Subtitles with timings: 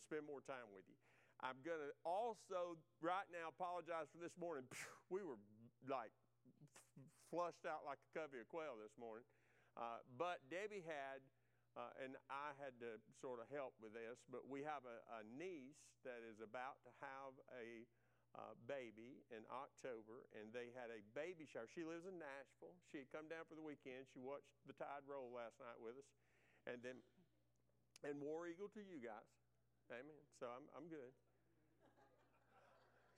[0.00, 0.96] and spend more time with you.
[1.44, 4.64] I'm going to also, right now, apologize for this morning.
[5.12, 5.42] We were
[5.90, 6.14] like
[7.34, 9.26] flushed out like a covey of quail this morning.
[9.74, 11.18] Uh, but Debbie had,
[11.74, 15.20] uh, and I had to sort of help with this, but we have a, a
[15.26, 17.82] niece that is about to have a
[18.38, 21.66] uh, baby in October, and they had a baby shower.
[21.66, 22.78] She lives in Nashville.
[22.86, 24.06] She had come down for the weekend.
[24.14, 26.06] She watched the tide roll last night with us,
[26.70, 27.02] and then
[28.06, 29.39] and War Eagle to you guys.
[29.90, 30.22] Amen.
[30.38, 31.10] So I'm I'm good.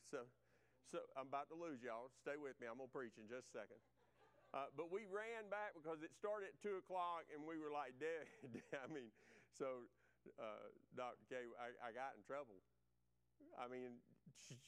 [0.08, 0.24] So,
[0.88, 2.12] so I'm about to lose y'all.
[2.20, 2.68] Stay with me.
[2.68, 3.80] I'm gonna preach in just a second.
[4.52, 7.96] Uh, but we ran back because it started at two o'clock, and we were like
[7.96, 8.28] dead.
[8.84, 9.08] I mean,
[9.56, 9.88] so
[10.36, 11.24] uh, Dr.
[11.32, 12.60] K, I, I got in trouble.
[13.56, 13.96] I mean,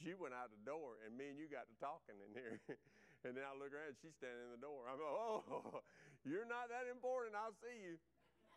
[0.01, 2.57] she went out the door, and me and you got to talking in here.
[3.25, 4.89] and then I look around, she's standing in the door.
[4.89, 5.85] I'm like, oh,
[6.29, 7.37] you're not that important.
[7.37, 8.01] I'll see you.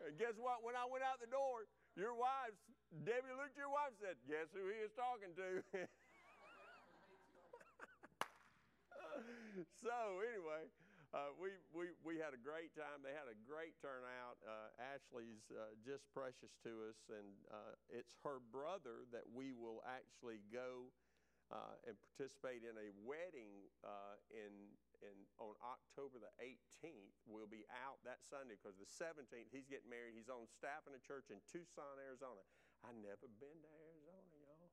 [0.01, 0.65] And guess what?
[0.65, 2.53] When I went out the door, your wife,
[3.05, 5.61] Debbie looked at your wife and said, Guess who he is talking to?
[9.85, 10.65] so, anyway,
[11.09, 13.01] uh, we, we, we had a great time.
[13.01, 14.37] They had a great turnout.
[14.45, 19.81] Uh, Ashley's uh, just precious to us, and uh, it's her brother that we will
[19.89, 20.93] actually go
[21.49, 24.53] uh, and participate in a wedding uh, in,
[25.01, 27.17] in, on October the 18th.
[27.25, 30.13] We'll be out that Sunday because the 17th he's getting married.
[30.13, 32.45] He's on staff in a church in Tucson, Arizona.
[32.85, 34.71] I never been to Arizona, y'all.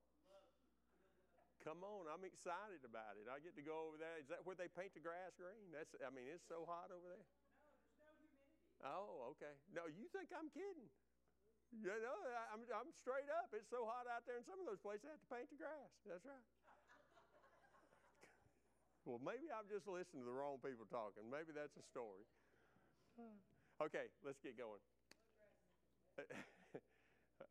[1.66, 3.26] Come on, I'm excited about it.
[3.26, 4.22] I get to go over there.
[4.22, 5.74] Is that where they paint the grass green?
[5.74, 7.26] That's, I mean, it's so hot over there.
[7.26, 8.54] No, there's no humidity.
[8.86, 9.50] Oh, okay.
[9.74, 10.86] No, you think I'm kidding?
[11.74, 12.18] You know,
[12.54, 13.50] I'm, I'm straight up.
[13.50, 15.58] It's so hot out there in some of those places, they have to paint the
[15.58, 15.90] grass.
[16.06, 16.46] That's right.
[19.06, 21.22] Well, maybe I'm just listening to the wrong people talking.
[21.30, 22.26] Maybe that's a story.
[23.78, 24.82] Okay, let's get going.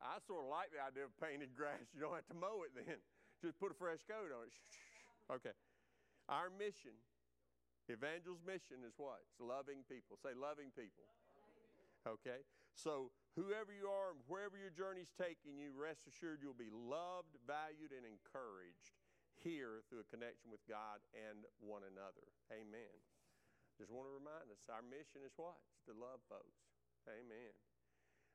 [0.03, 1.87] I sort of like the idea of painted grass.
[1.95, 2.99] You don't have to mow it then.
[3.43, 4.55] Just put a fresh coat on it.
[5.31, 5.55] Okay.
[6.27, 6.97] Our mission,
[7.87, 9.23] evangel's mission is what?
[9.23, 10.19] It's loving people.
[10.19, 11.07] Say loving people.
[12.03, 12.43] Okay?
[12.75, 17.37] So, whoever you are and wherever your journey's taking you, rest assured you'll be loved,
[17.47, 19.04] valued, and encouraged
[19.45, 22.25] here through a connection with God and one another.
[22.49, 22.97] Amen.
[23.77, 25.61] Just want to remind us our mission is what?
[25.77, 26.65] It's to love folks.
[27.05, 27.53] Amen.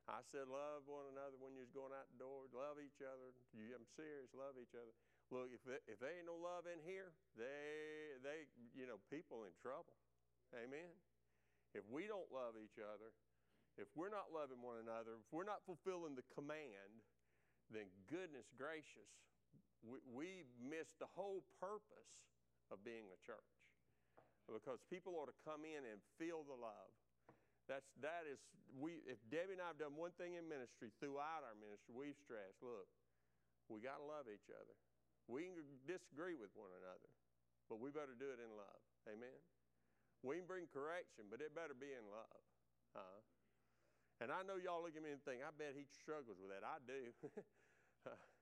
[0.06, 2.47] I said, love one another when you're going out the door.
[2.54, 3.34] Love each other.
[3.54, 4.31] I'm serious.
[4.31, 4.94] Love each other.
[5.31, 9.47] Look, if, they, if there ain't no love in here, they, they, you know, people
[9.47, 9.94] in trouble.
[10.54, 10.91] Amen.
[11.75, 13.15] If we don't love each other,
[13.78, 17.06] if we're not loving one another, if we're not fulfilling the command,
[17.71, 19.15] then goodness gracious,
[19.85, 20.29] we, we
[20.61, 22.13] missed the whole purpose
[22.69, 23.53] of being a church.
[24.47, 26.91] Because people ought to come in and feel the love.
[27.71, 28.43] That's, that is,
[28.75, 32.19] we, if Debbie and I have done one thing in ministry throughout our ministry, we've
[32.19, 32.91] stressed, look,
[33.71, 34.75] we got to love each other.
[35.31, 37.11] We can disagree with one another,
[37.71, 38.83] but we better do it in love.
[39.07, 39.39] Amen?
[40.27, 42.43] We can bring correction, but it better be in love.
[44.21, 46.61] And I know y'all look at me and think, I bet he struggles with that.
[46.61, 47.01] I do.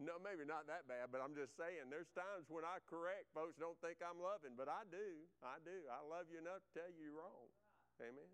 [0.00, 3.60] no, maybe not that bad, but I'm just saying there's times when I correct folks
[3.60, 5.28] don't think I'm loving, but I do.
[5.44, 5.76] I do.
[5.92, 7.52] I love you enough to tell you you're wrong.
[8.00, 8.32] Amen.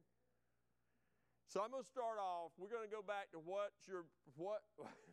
[1.50, 2.54] So I'm going to start off.
[2.54, 4.06] We're going to go back to what your
[4.38, 4.62] what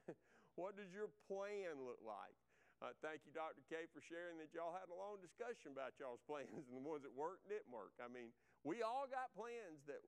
[0.60, 2.38] what does your plan look like?
[2.84, 3.64] Uh, thank you, Dr.
[3.72, 7.02] K, for sharing that y'all had a long discussion about y'all's plans and the ones
[7.02, 7.98] that worked didn't work.
[7.98, 8.30] I mean,
[8.62, 10.06] we all got plans that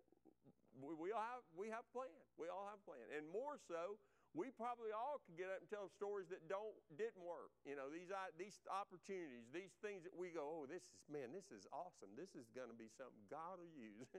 [0.77, 1.41] we, we all have.
[1.55, 2.21] We have a plan.
[2.37, 3.97] We all have a plan, and more so,
[4.35, 7.55] we probably all could get up and tell stories that don't didn't work.
[7.63, 11.55] You know, these these opportunities, these things that we go, oh, this is man, this
[11.55, 12.11] is awesome.
[12.19, 14.11] This is going to be something God will use.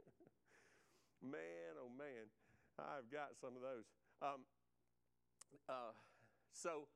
[1.21, 2.32] man, oh man,
[2.81, 3.84] I've got some of those.
[4.25, 4.49] Um,
[5.69, 5.93] uh,
[6.48, 6.88] so,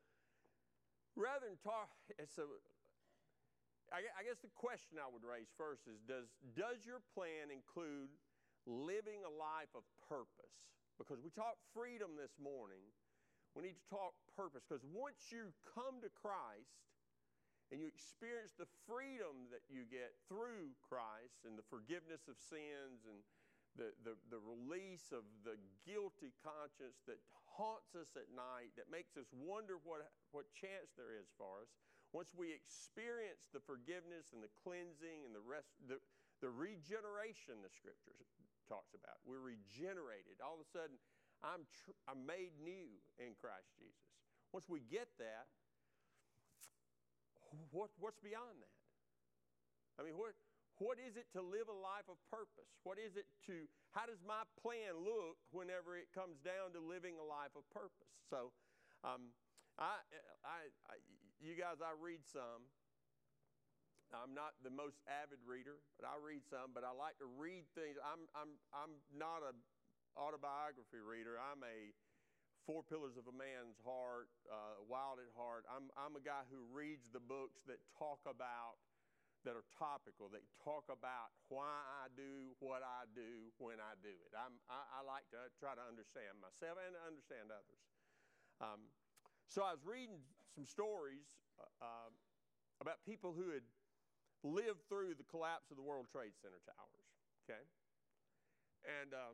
[1.12, 1.92] rather than talk,
[2.24, 2.56] so
[3.92, 8.16] I, I guess the question I would raise first is: Does does your plan include
[8.64, 10.56] living a life of purpose?
[10.96, 12.84] Because we talked freedom this morning
[13.54, 16.80] we need to talk purpose because once you come to Christ
[17.70, 23.06] and you experience the freedom that you get through Christ and the forgiveness of sins
[23.06, 23.22] and
[23.78, 25.54] the, the, the release of the
[25.86, 30.02] guilty conscience that haunts us at night, that makes us wonder what,
[30.34, 31.70] what chance there is for us,
[32.10, 36.02] once we experience the forgiveness and the cleansing and the rest, the,
[36.42, 38.18] the regeneration the scripture
[38.66, 40.42] talks about, we're regenerated.
[40.42, 40.98] All of a sudden,
[41.42, 42.88] I'm, tr- I'm made new
[43.18, 43.96] in Christ Jesus.
[44.52, 45.48] Once we get that,
[47.70, 48.76] what, what's beyond that?
[49.98, 50.34] I mean, what,
[50.78, 52.70] what is it to live a life of purpose?
[52.84, 57.16] What is it to, how does my plan look whenever it comes down to living
[57.20, 58.10] a life of purpose?
[58.28, 58.52] So
[59.00, 59.32] Um,
[59.80, 59.96] I,
[60.44, 60.94] I, I,
[61.40, 62.68] you guys, I read some.
[64.12, 66.76] I'm not the most avid reader, but I read some.
[66.76, 67.96] But I like to read things.
[68.02, 69.56] I'm, I'm, I'm not a
[70.16, 71.38] autobiography reader.
[71.38, 71.92] I'm a
[72.68, 75.64] Four Pillars of a Man's Heart, uh, Wild at Heart.
[75.66, 78.78] I'm, I'm a guy who reads the books that talk about,
[79.42, 84.12] that are topical, that talk about why I do what I do when I do
[84.12, 84.32] it.
[84.36, 87.82] I'm, I, I like to try to understand myself and understand others.
[88.60, 88.92] Um,
[89.48, 90.20] so I was reading
[90.52, 92.10] some stories uh, uh,
[92.84, 93.64] about people who had
[94.44, 97.08] lived through the collapse of the World Trade Center towers.
[97.48, 97.64] Okay,
[98.84, 99.32] and uh,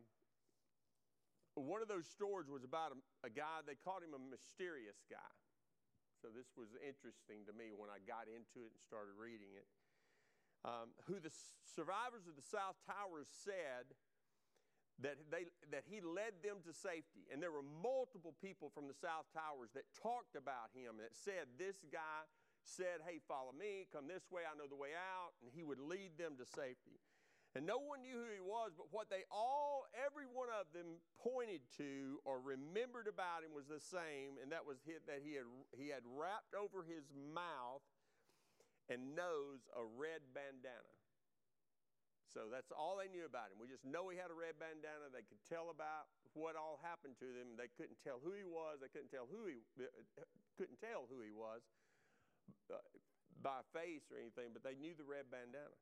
[1.65, 3.65] one of those stories was about a, a guy.
[3.65, 5.33] They called him a mysterious guy.
[6.21, 9.69] So this was interesting to me when I got into it and started reading it.
[10.65, 11.31] Um, who the
[11.63, 13.87] survivors of the South Towers said
[15.05, 17.29] that, they, that he led them to safety.
[17.29, 21.53] And there were multiple people from the South Towers that talked about him, that said,
[21.61, 22.25] This guy
[22.65, 25.37] said, Hey, follow me, come this way, I know the way out.
[25.45, 26.99] And he would lead them to safety.
[27.57, 31.01] And no one knew who he was, but what they all, every one of them
[31.17, 35.49] pointed to or remembered about him was the same, and that was that he had,
[35.73, 37.81] he had wrapped over his mouth
[38.93, 41.01] and nose a red bandana.
[42.29, 43.57] So that's all they knew about him.
[43.57, 45.09] We just know he had a red bandana.
[45.09, 47.57] They could tell about what all happened to them.
[47.57, 48.85] They couldn't tell who he was.
[48.85, 49.65] They couldn't tell who he
[50.61, 51.65] couldn't tell who he was
[52.69, 52.85] uh,
[53.41, 55.73] by face or anything, but they knew the red bandana.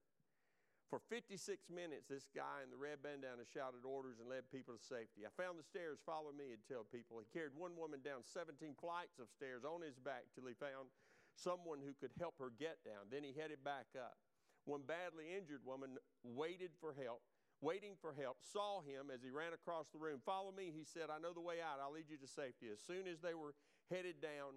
[0.92, 4.82] For 56 minutes, this guy in the red bandana shouted orders and led people to
[4.82, 5.24] safety.
[5.24, 7.18] I found the stairs, follow me, and tell people.
[7.18, 10.92] He carried one woman down 17 flights of stairs on his back till he found
[11.34, 13.10] someone who could help her get down.
[13.10, 14.20] Then he headed back up.
[14.64, 17.20] One badly injured woman waited for help,
[17.60, 20.20] waiting for help, saw him as he ran across the room.
[20.24, 21.12] Follow me, he said.
[21.12, 21.82] I know the way out.
[21.82, 22.72] I'll lead you to safety.
[22.72, 23.56] As soon as they were
[23.90, 24.56] headed down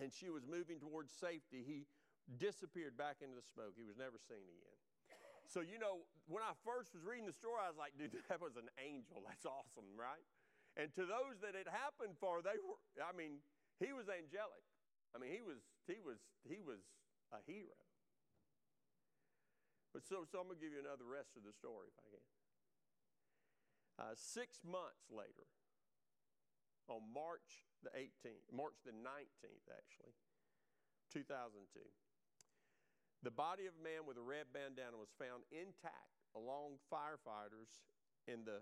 [0.00, 1.84] and she was moving towards safety, he
[2.38, 3.76] disappeared back into the smoke.
[3.76, 4.73] He was never seen again.
[5.46, 8.40] So, you know, when I first was reading the story, I was like, dude, that
[8.40, 9.22] was an angel.
[9.24, 10.24] That's awesome, right?
[10.74, 13.44] And to those that it happened for, they were, I mean,
[13.78, 14.64] he was angelic.
[15.14, 16.82] I mean, he was, he was, he was
[17.30, 17.78] a hero.
[19.94, 22.08] But so, so I'm going to give you another rest of the story if I
[22.10, 22.26] can.
[23.94, 25.46] Uh, six months later,
[26.90, 30.18] on March the 18th, March the 19th, actually,
[31.14, 31.78] 2002,
[33.24, 37.80] the body of a man with a red bandana was found intact along firefighters
[38.28, 38.60] in the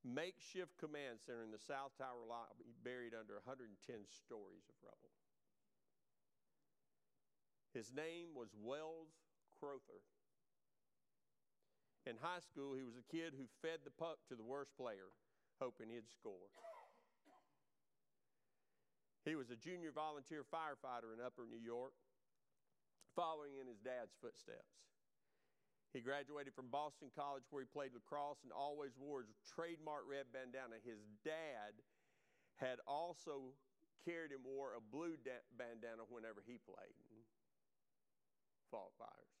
[0.00, 3.76] makeshift command center in the South Tower lobby, buried under 110
[4.08, 5.12] stories of rubble.
[7.76, 9.12] His name was Wells
[9.60, 10.02] Crowther.
[12.08, 15.14] In high school, he was a kid who fed the puck to the worst player,
[15.60, 16.50] hoping he'd score.
[19.24, 21.94] He was a junior volunteer firefighter in Upper New York,
[23.14, 24.82] following in his dad's footsteps.
[25.92, 30.32] He graduated from Boston College, where he played lacrosse and always wore his trademark red
[30.32, 30.80] bandana.
[30.80, 31.76] His dad
[32.56, 33.52] had also
[34.08, 36.96] carried and wore a blue da- bandana whenever he played.
[38.72, 39.36] Fought fires.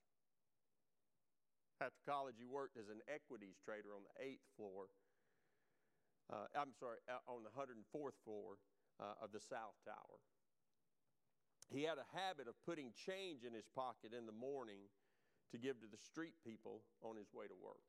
[1.80, 4.92] After college, he worked as an equities trader on the eighth floor.
[6.28, 8.60] Uh, I'm sorry, uh, on the 104th floor
[9.00, 10.20] uh, of the South Tower.
[11.72, 14.92] He had a habit of putting change in his pocket in the morning
[15.52, 17.80] to give to the street people on his way to work.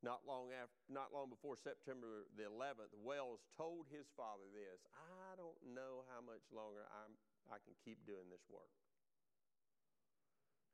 [0.00, 5.36] Not long, after, not long before September the 11th, Wells told his father this I
[5.36, 7.16] don't know how much longer I'm,
[7.52, 8.72] I can keep doing this work.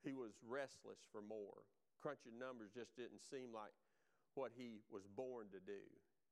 [0.06, 1.66] He was restless for more.
[2.02, 3.74] Crunching numbers just didn't seem like
[4.34, 5.86] what he was born to do.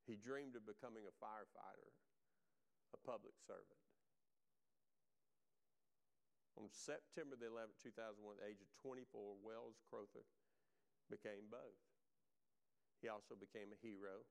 [0.06, 1.94] He dreamed of becoming a firefighter,
[2.90, 3.78] a public servant.
[6.60, 9.08] On September the 11th, 2001, at the age of 24,
[9.40, 10.28] Wells Crowther
[11.08, 11.80] became both.
[13.00, 14.28] He also became a hero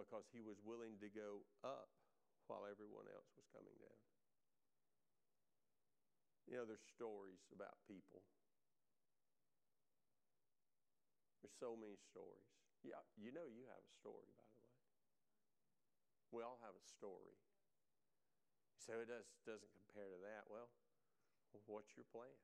[0.00, 1.92] because he was willing to go up
[2.48, 4.00] while everyone else was coming down.
[6.48, 8.24] You know, there's stories about people.
[11.44, 12.48] There's so many stories.
[12.80, 14.72] Yeah, you know you have a story, by the way.
[16.32, 17.43] We all have a story.
[18.84, 20.44] So it does, doesn't compare to that.
[20.52, 20.68] Well,
[21.64, 22.36] what's your plan?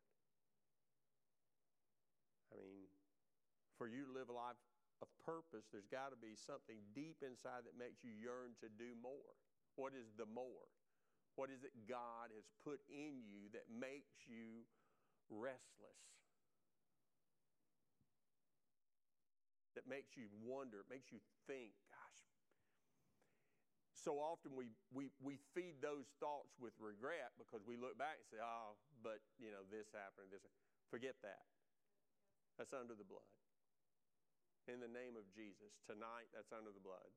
[2.49, 2.89] I mean,
[3.77, 4.57] for you to live a life
[5.05, 8.97] of purpose, there's got to be something deep inside that makes you yearn to do
[8.97, 9.37] more.
[9.77, 10.73] What is the more?
[11.37, 14.65] What is it God has put in you that makes you
[15.29, 16.01] restless?
[19.77, 21.77] That makes you wonder, It makes you think.
[24.01, 28.29] So often we, we, we feed those thoughts with regret because we look back and
[28.33, 30.41] say, oh, but, you know, this happened, this.
[30.89, 31.47] Forget that.
[32.59, 33.31] That's under the blood.
[34.67, 37.13] In the name of Jesus, tonight, that's under the blood.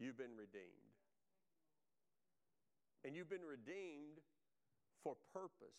[0.00, 0.96] You've been redeemed.
[3.04, 4.18] And you've been redeemed
[5.04, 5.78] for purpose,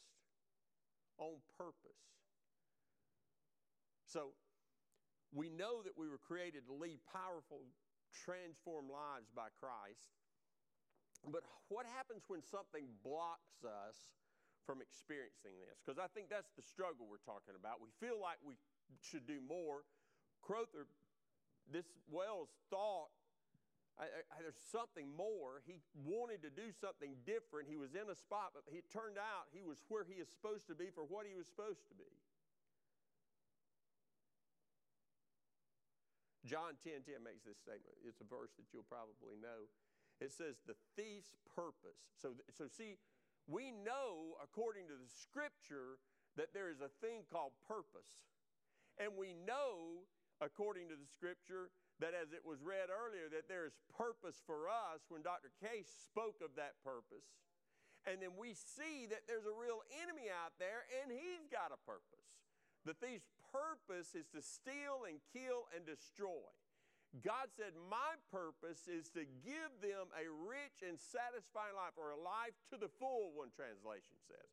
[1.19, 2.01] on purpose.
[4.07, 4.31] So,
[5.35, 7.67] we know that we were created to lead powerful,
[8.11, 10.13] transformed lives by Christ.
[11.25, 13.97] But what happens when something blocks us
[14.63, 15.81] from experiencing this?
[15.81, 17.83] Because I think that's the struggle we're talking about.
[17.83, 18.55] We feel like we
[19.01, 19.83] should do more.
[20.39, 20.87] Crowther,
[21.67, 23.11] this Wells thought
[23.97, 25.65] I, I, there's something more.
[25.65, 27.65] He wanted to do something different.
[27.65, 30.69] He was in a spot, but it turned out he was where he is supposed
[30.69, 32.13] to be for what he was supposed to be.
[36.47, 37.99] John 10 10 makes this statement.
[38.07, 39.67] It's a verse that you'll probably know.
[40.23, 42.01] It says, the thief's purpose.
[42.17, 42.97] So, so see,
[43.45, 46.01] we know, according to the scripture,
[46.39, 48.25] that there is a thing called purpose.
[48.97, 50.07] And we know,
[50.41, 51.69] according to the scripture,
[52.01, 55.53] that as it was read earlier, that there is purpose for us when Dr.
[55.61, 57.25] Case spoke of that purpose.
[58.05, 61.79] And then we see that there's a real enemy out there and he's got a
[61.83, 62.29] purpose.
[62.87, 66.51] The thief's purpose is to steal and kill and destroy.
[67.23, 72.19] God said, My purpose is to give them a rich and satisfying life, or a
[72.19, 74.49] life to the full, one translation says.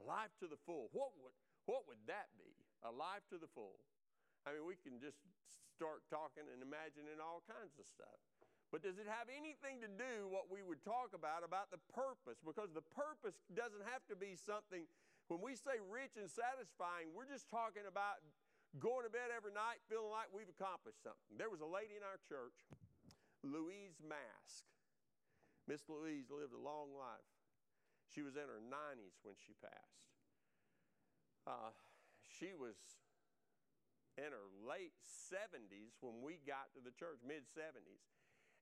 [0.00, 0.90] A life to the full.
[0.90, 1.36] What would,
[1.68, 2.52] what would that be?
[2.82, 3.78] A life to the full.
[4.42, 5.22] I mean, we can just
[5.78, 8.18] start talking and imagining all kinds of stuff.
[8.74, 12.40] But does it have anything to do what we would talk about about the purpose?
[12.40, 14.88] Because the purpose doesn't have to be something
[15.32, 18.20] when we say rich and satisfying, we're just talking about
[18.76, 21.40] going to bed every night feeling like we've accomplished something.
[21.40, 22.68] There was a lady in our church,
[23.40, 24.68] Louise Mask.
[25.64, 27.32] Miss Louise lived a long life.
[28.12, 30.04] She was in her 90s when she passed.
[31.48, 31.72] Uh,
[32.20, 32.76] she was
[34.20, 34.92] in her late
[35.32, 38.04] 70s when we got to the church, mid 70s.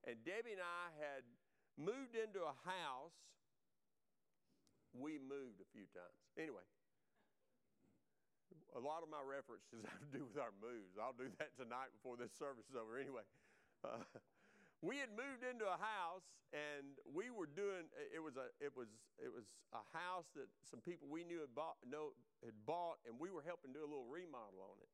[0.07, 1.27] And Debbie and I had
[1.75, 3.19] moved into a house
[4.95, 6.19] we moved a few times.
[6.35, 6.65] Anyway,
[8.75, 10.99] a lot of my references have to do with our moves.
[10.99, 12.99] I'll do that tonight before this service is over.
[12.99, 13.27] Anyway,
[13.87, 14.03] uh,
[14.83, 18.91] we had moved into a house and we were doing it was a it was
[19.21, 23.15] it was a house that some people we knew had bought no had bought and
[23.21, 24.91] we were helping do a little remodel on it.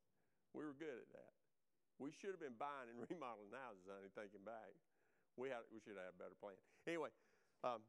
[0.53, 1.33] We were good at that.
[1.97, 4.75] We should have been buying and remodeling houses, honey, thinking back.
[5.39, 6.59] We had we should have had a better plan.
[6.85, 7.13] Anyway,
[7.65, 7.81] um,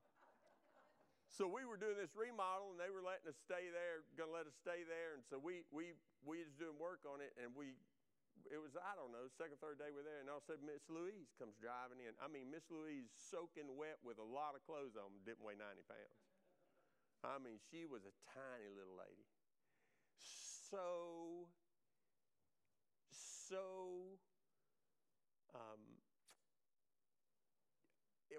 [1.37, 4.37] so we were doing this remodel, and they were letting us stay there, going to
[4.37, 5.13] let us stay there.
[5.13, 5.93] And so we we
[6.25, 7.77] we was doing work on it, and we
[8.49, 10.65] it was I don't know second third day we're there, and all of a sudden
[10.65, 12.17] Miss Louise comes driving in.
[12.17, 15.85] I mean Miss Louise soaking wet with a lot of clothes on, didn't weigh ninety
[15.85, 16.17] pounds.
[17.21, 19.29] I mean she was a tiny little lady,
[20.17, 21.45] so
[23.13, 24.17] so
[25.53, 25.96] um,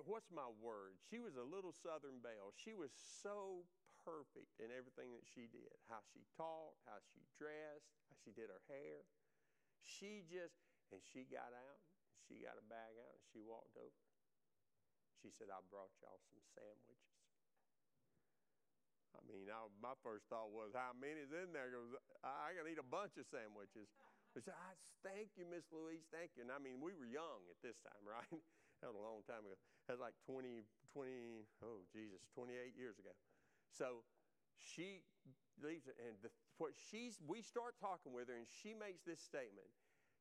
[0.05, 1.01] what's my word?
[1.11, 2.53] She was a little Southern belle.
[2.55, 3.67] She was so
[4.05, 8.49] perfect in everything that she did how she talked, how she dressed, how she did
[8.53, 9.03] her hair.
[9.83, 10.59] She just,
[10.93, 11.83] and she got out,
[12.27, 14.03] she got a bag out, and she walked over.
[15.19, 17.19] She said, I brought y'all some sandwiches.
[19.17, 21.75] I mean, I, my first thought was, how many's in there?
[21.75, 21.91] Goes,
[22.23, 23.91] I, can eat a bunch of sandwiches.
[24.37, 24.55] I said,
[25.03, 26.47] thank you, Miss Louise, thank you.
[26.47, 28.39] And I mean, we were young at this time, right?
[28.81, 29.59] That was a long time ago.
[29.87, 30.63] That was like 20,
[30.95, 33.11] 20, oh, Jesus, 28 years ago.
[33.75, 34.07] So
[34.59, 35.03] she
[35.59, 39.71] leaves and the, what she's, we start talking with her, and she makes this statement.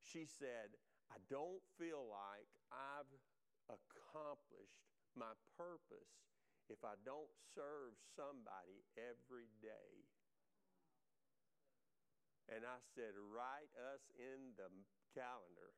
[0.02, 0.74] She said,
[1.10, 3.10] I don't feel like I've
[3.70, 4.86] accomplished
[5.18, 6.14] my purpose
[6.70, 10.06] if I don't serve somebody every day.
[12.48, 14.72] And I said, write us in the
[15.12, 15.76] calendar.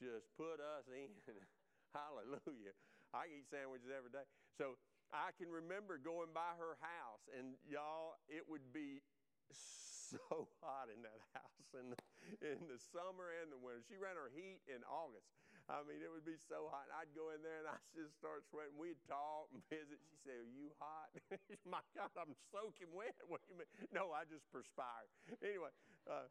[0.00, 1.12] Just put us in.
[1.96, 2.74] Hallelujah.
[3.12, 4.24] I eat sandwiches every day.
[4.56, 4.80] So
[5.12, 9.04] I can remember going by her house, and y'all, it would be
[9.52, 12.00] so hot in that house in the,
[12.40, 13.84] in the summer and the winter.
[13.84, 15.28] She ran her heat in August.
[15.70, 16.90] I mean, it would be so hot.
[16.90, 18.74] And I'd go in there and I'd just start sweating.
[18.74, 20.02] We'd talk and visit.
[20.10, 21.08] She said, Are you hot?
[21.64, 23.14] My God, I'm soaking wet.
[23.30, 23.70] What do you mean?
[23.94, 25.06] No, I just perspire.
[25.38, 25.70] Anyway,
[26.10, 26.26] uh,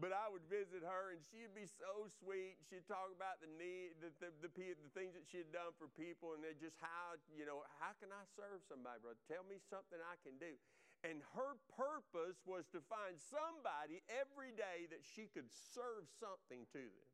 [0.00, 2.56] but I would visit her, and she'd be so sweet.
[2.64, 5.92] She'd talk about the need, the, the, the, the things that she had done for
[5.92, 9.20] people, and just how, you know, how can I serve somebody, brother?
[9.28, 10.56] Tell me something I can do.
[11.04, 16.82] And her purpose was to find somebody every day that she could serve something to
[16.88, 17.10] them.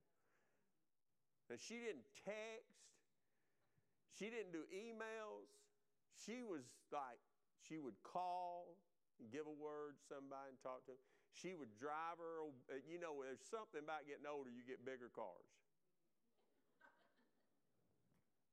[1.48, 2.78] And she didn't text.
[4.12, 5.48] She didn't do emails.
[6.12, 7.18] She was like,
[7.64, 8.76] she would call,
[9.32, 11.17] give a word to somebody and talk to them.
[11.36, 12.48] She would drive her,
[12.88, 15.48] you know, there's something about getting older, you get bigger cars.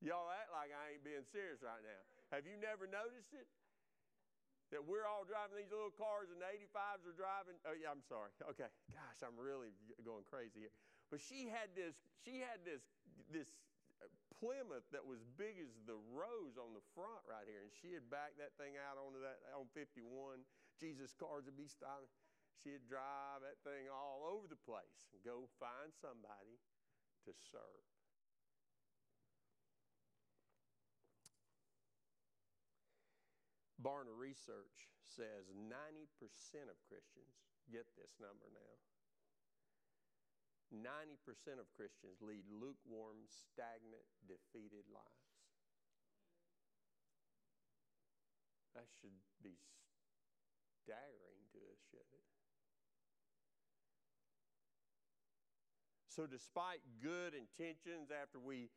[0.03, 2.01] Y'all act like I ain't being serious right now.
[2.29, 3.49] Have you never noticed it?
[4.73, 7.57] That we're all driving these little cars and the 85s are driving.
[7.65, 8.33] Oh, yeah, I'm sorry.
[8.53, 8.69] Okay.
[8.93, 10.75] Gosh, I'm really going crazy here.
[11.09, 12.81] But she had this, she had this,
[13.29, 13.49] this
[14.41, 17.63] Plymouth that was big as the rows on the front right here.
[17.63, 20.43] And she had backed that thing out onto that on 51.
[20.75, 22.11] Jesus cars would be stopping.
[22.63, 26.57] She'd drive that thing all over the place and go find somebody
[27.25, 27.85] to serve.
[33.85, 35.69] Barna Research says 90%
[36.73, 37.37] of Christians,
[37.69, 38.75] get this number now,
[40.73, 45.37] 90% of Christians lead lukewarm, stagnant, defeated lives.
[48.73, 49.55] That should be
[50.83, 52.34] staggering to us, shouldn't it?
[56.15, 58.71] So, despite good intentions, after we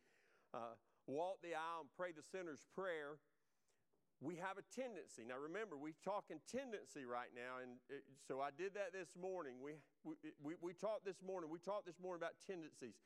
[0.50, 0.74] uh,
[1.06, 3.22] walk the aisle and pray the sinner's prayer,
[4.18, 5.22] we have a tendency.
[5.22, 9.62] Now, remember, we're talking tendency right now, and it, so I did that this morning.
[9.62, 11.46] We, we, we, we talked this morning.
[11.46, 12.98] We talked this morning about tendencies.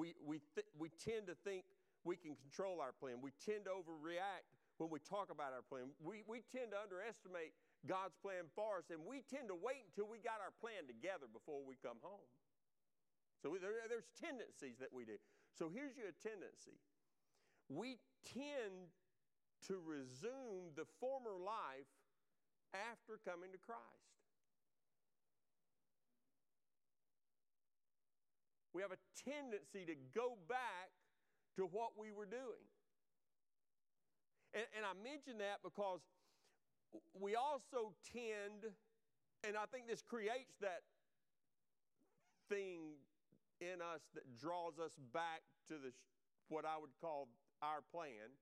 [0.00, 1.68] We, we, th- we tend to think
[2.08, 3.20] we can control our plan.
[3.20, 4.48] We tend to overreact
[4.80, 5.92] when we talk about our plan.
[6.00, 7.52] We, we tend to underestimate
[7.84, 11.28] God's plan for us, and we tend to wait until we got our plan together
[11.28, 12.24] before we come home.
[13.44, 15.20] So we, there, there's tendencies that we do.
[15.52, 16.80] So here's your tendency.
[17.68, 18.88] We tend
[19.68, 21.92] to resume the former life
[22.72, 23.84] after coming to Christ.
[28.72, 30.88] We have a tendency to go back
[31.60, 32.64] to what we were doing.
[34.56, 36.00] And, and I mention that because
[37.12, 38.72] we also tend,
[39.46, 40.80] and I think this creates that
[42.48, 42.96] thing
[43.60, 45.92] in us that draws us back to the
[46.48, 47.28] what I would call
[47.62, 48.34] our plan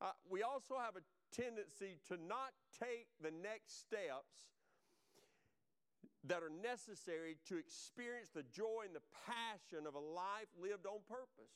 [0.00, 1.02] uh, we also have a
[1.34, 4.54] tendency to not take the next steps
[6.24, 11.02] that are necessary to experience the joy and the passion of a life lived on
[11.08, 11.54] purpose.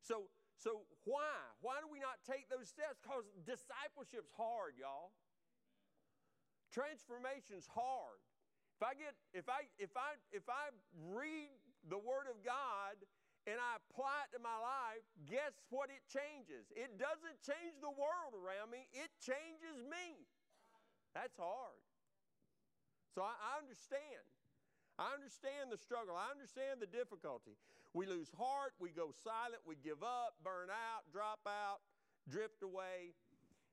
[0.00, 1.36] So, so why?
[1.60, 3.00] Why do we not take those steps?
[3.00, 5.12] Because discipleship's hard, y'all.
[6.72, 8.20] Transformation's hard.
[8.74, 10.74] If I get if I if I if I
[11.14, 11.54] read
[11.86, 12.98] the Word of God
[13.46, 16.66] and I apply it to my life, guess what it changes?
[16.74, 20.26] It doesn't change the world around me, it changes me.
[21.14, 21.78] That's hard.
[23.14, 24.26] So I, I understand.
[24.98, 26.18] I understand the struggle.
[26.18, 27.54] I understand the difficulty.
[27.94, 31.78] We lose heart, we go silent, we give up, burn out, drop out,
[32.26, 33.14] drift away.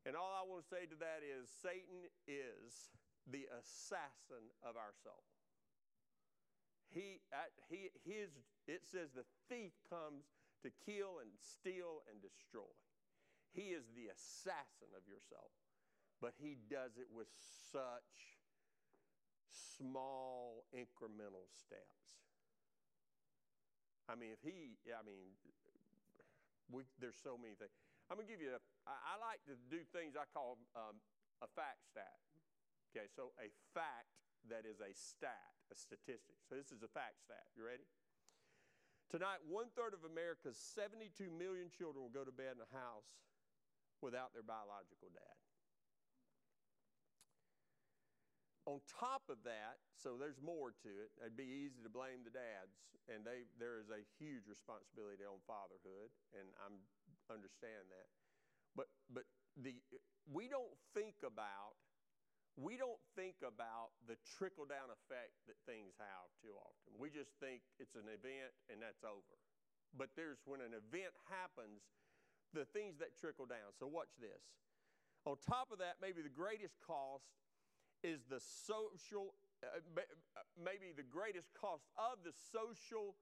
[0.05, 2.93] And all I want to say to that is Satan is
[3.29, 5.23] the assassin of our soul.
[6.91, 7.21] He,
[7.69, 8.35] he, his,
[8.67, 10.27] it says the thief comes
[10.63, 12.67] to kill and steal and destroy.
[13.53, 15.51] He is the assassin of your soul,
[16.19, 17.31] but he does it with
[17.71, 18.39] such
[19.51, 22.27] small incremental steps.
[24.07, 25.35] I mean, if he, I mean,
[26.71, 27.71] we, there's so many things.
[28.11, 30.99] I'm going to give you, a, I, I like to do things I call um,
[31.39, 32.19] a fact stat.
[32.91, 34.11] Okay, so a fact
[34.51, 36.35] that is a stat a statistic.
[36.51, 37.47] So this is a fact stat.
[37.55, 37.87] You ready?
[39.07, 43.23] Tonight, one third of America's 72 million children will go to bed in a house
[44.03, 45.39] without their biological dad.
[48.69, 51.11] On top of that, so there's more to it.
[51.17, 52.77] It'd be easy to blame the dads,
[53.09, 56.69] and they, there is a huge responsibility on fatherhood, and I
[57.33, 58.07] understand that.
[58.77, 59.27] But but
[59.59, 59.75] the
[60.29, 61.75] we don't think about
[62.59, 66.91] we don't think about the trickle down effect that things have too often.
[66.99, 69.35] We just think it's an event and that's over.
[69.95, 71.83] But there's when an event happens,
[72.51, 73.71] the things that trickle down.
[73.79, 74.43] So watch this.
[75.23, 77.31] On top of that, maybe the greatest cost
[78.03, 80.01] is the social, uh, uh
[80.57, 83.15] maybe the greatest cost of the social,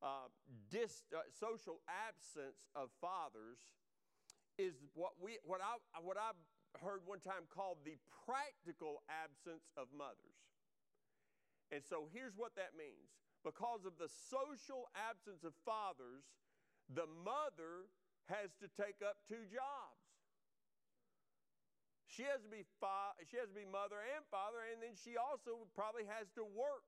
[0.00, 0.30] uh,
[0.70, 3.58] dis, uh, social absence of fathers
[4.56, 6.32] is what we, what I, what I
[6.78, 10.38] heard one time called the practical absence of mothers.
[11.74, 13.10] And so here's what that means
[13.42, 16.28] because of the social absence of fathers,
[16.92, 17.88] the mother
[18.28, 20.00] has to take up two jobs.
[22.10, 25.14] She has to be fa- she has to be mother and father, and then she
[25.14, 26.82] also probably has to work.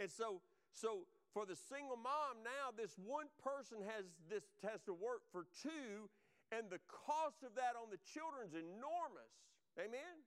[0.00, 0.40] And so,
[0.72, 1.04] so
[1.36, 6.08] for the single mom, now this one person has this has to work for two,
[6.50, 9.32] and the cost of that on the children's enormous.
[9.76, 10.24] Amen?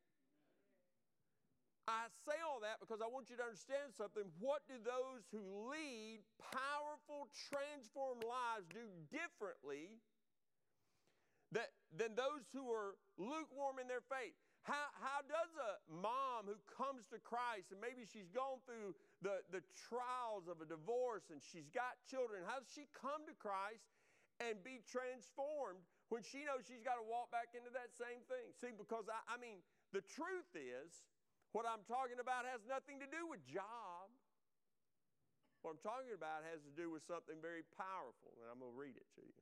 [1.90, 4.30] I say all that because I want you to understand something.
[4.38, 9.98] What do those who lead powerful, transformed lives do differently
[11.52, 14.38] that, than those who are lukewarm in their faith?
[14.62, 18.94] How, how does a mom who comes to Christ and maybe she's gone through
[19.26, 23.34] the, the trials of a divorce and she's got children, how does she come to
[23.42, 23.90] Christ
[24.38, 25.82] and be transformed
[26.12, 28.52] when she knows she's got to walk back into that same thing?
[28.60, 29.64] See, because I, I mean,
[29.96, 31.08] the truth is,
[31.56, 34.12] what I'm talking about has nothing to do with job.
[35.64, 38.80] What I'm talking about has to do with something very powerful, and I'm going to
[38.80, 39.40] read it to you.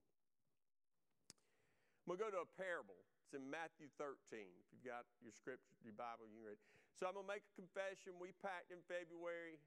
[2.06, 3.02] I'm going to go to a parable.
[3.26, 4.14] It's in Matthew 13.
[4.34, 6.62] If you've got your scripture, your Bible, you can read.
[6.98, 8.18] So I'm going to make a confession.
[8.22, 9.58] We packed in February.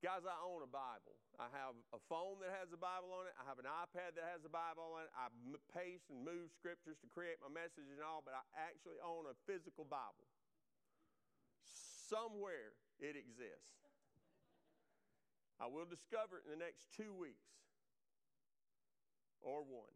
[0.00, 1.12] Guys, I own a Bible.
[1.36, 3.36] I have a phone that has a Bible on it.
[3.36, 5.12] I have an iPad that has a Bible on it.
[5.12, 5.28] I
[5.76, 9.36] paste and move scriptures to create my message and all, but I actually own a
[9.44, 10.24] physical Bible.
[12.08, 13.84] Somewhere it exists.
[15.60, 17.52] I will discover it in the next two weeks
[19.44, 19.92] or one.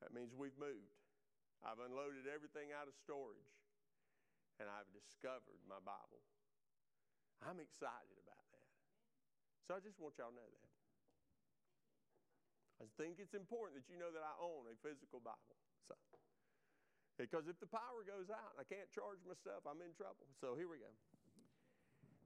[0.00, 0.96] That means we've moved.
[1.60, 3.52] I've unloaded everything out of storage
[4.56, 6.24] and I've discovered my Bible.
[7.44, 8.68] I'm excited about that.
[9.68, 10.68] So I just want y'all to know that.
[12.82, 15.56] I think it's important that you know that I own a physical Bible.
[15.86, 15.94] So,
[17.16, 20.26] because if the power goes out, and I can't charge my stuff, I'm in trouble.
[20.42, 20.90] So here we go.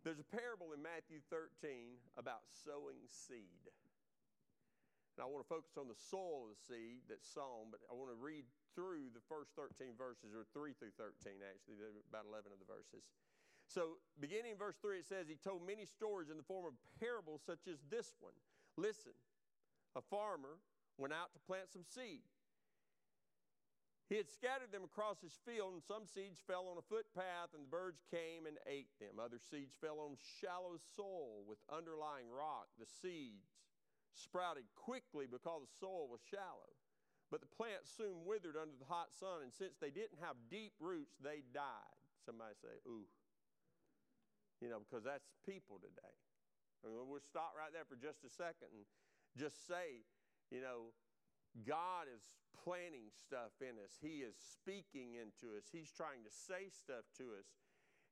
[0.07, 3.69] There's a parable in Matthew 13 about sowing seed.
[5.19, 7.93] And I want to focus on the soil of the seed that's sown, but I
[7.93, 8.47] want to read
[8.79, 13.03] through the first 13 verses, or 3 through 13, actually, about 11 of the verses.
[13.69, 16.73] So, beginning in verse 3, it says, He told many stories in the form of
[16.97, 18.33] parables, such as this one.
[18.81, 19.13] Listen,
[19.95, 20.57] a farmer
[20.97, 22.25] went out to plant some seed.
[24.09, 27.69] He had scattered them across his field, and some seeds fell on a footpath, and
[27.69, 29.21] the birds came and ate them.
[29.21, 32.73] Other seeds fell on shallow soil with underlying rock.
[32.81, 33.53] The seeds
[34.17, 36.73] sprouted quickly because the soil was shallow.
[37.29, 40.73] But the plants soon withered under the hot sun, and since they didn't have deep
[40.81, 42.01] roots, they died.
[42.25, 43.05] Somebody say, ooh.
[44.69, 46.13] You know, because that's people today.
[46.85, 48.85] We'll stop right there for just a second and
[49.33, 50.05] just say,
[50.53, 50.93] you know,
[51.65, 52.21] God is
[52.53, 53.97] planting stuff in us.
[53.97, 55.73] He is speaking into us.
[55.73, 57.49] He's trying to say stuff to us.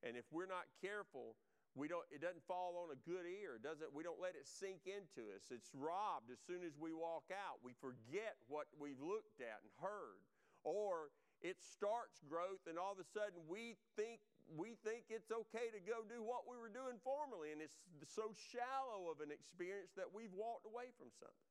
[0.00, 1.36] And if we're not careful,
[1.76, 3.60] we don't, it doesn't fall on a good ear.
[3.60, 5.52] It doesn't, we don't let it sink into us.
[5.52, 7.60] It's robbed as soon as we walk out.
[7.60, 10.24] We forget what we've looked at and heard.
[10.64, 11.12] Or
[11.44, 15.82] it starts growth and all of a sudden we think we think it's okay to
[15.82, 17.74] go do what we were doing formerly and it's
[18.06, 21.50] so shallow of an experience that we've walked away from something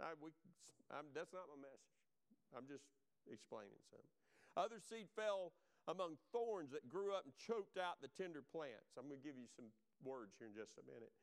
[0.00, 0.32] I, we,
[1.12, 2.00] that's not my message
[2.56, 2.88] i'm just
[3.28, 4.16] explaining something
[4.56, 5.52] other seed fell
[5.88, 8.98] among thorns that grew up and choked out the tender plants.
[8.98, 9.72] I'm going to give you some
[10.04, 11.14] words here in just a minute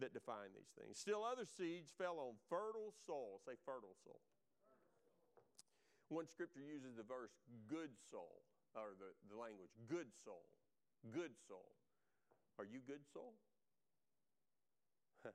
[0.00, 1.00] that define these things.
[1.00, 3.38] Still, other seeds fell on fertile soil.
[3.44, 4.20] Say fertile soil.
[6.10, 7.38] One scripture uses the verse
[7.70, 8.42] good soul,
[8.74, 10.42] or the, the language good soul.
[11.08, 11.72] Good soul.
[12.58, 13.34] Are you good soul?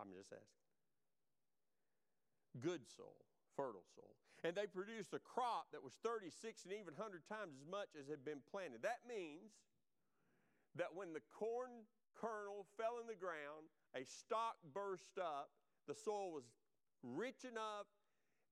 [0.00, 0.46] I'm just asking.
[2.60, 3.16] Good soul
[3.58, 4.14] fertile soil.
[4.46, 6.30] And they produced a crop that was 36
[6.62, 8.86] and even 100 times as much as had been planted.
[8.86, 9.50] That means
[10.78, 11.82] that when the corn
[12.14, 13.66] kernel fell in the ground,
[13.98, 15.50] a stalk burst up,
[15.90, 16.46] the soil was
[17.02, 17.90] rich enough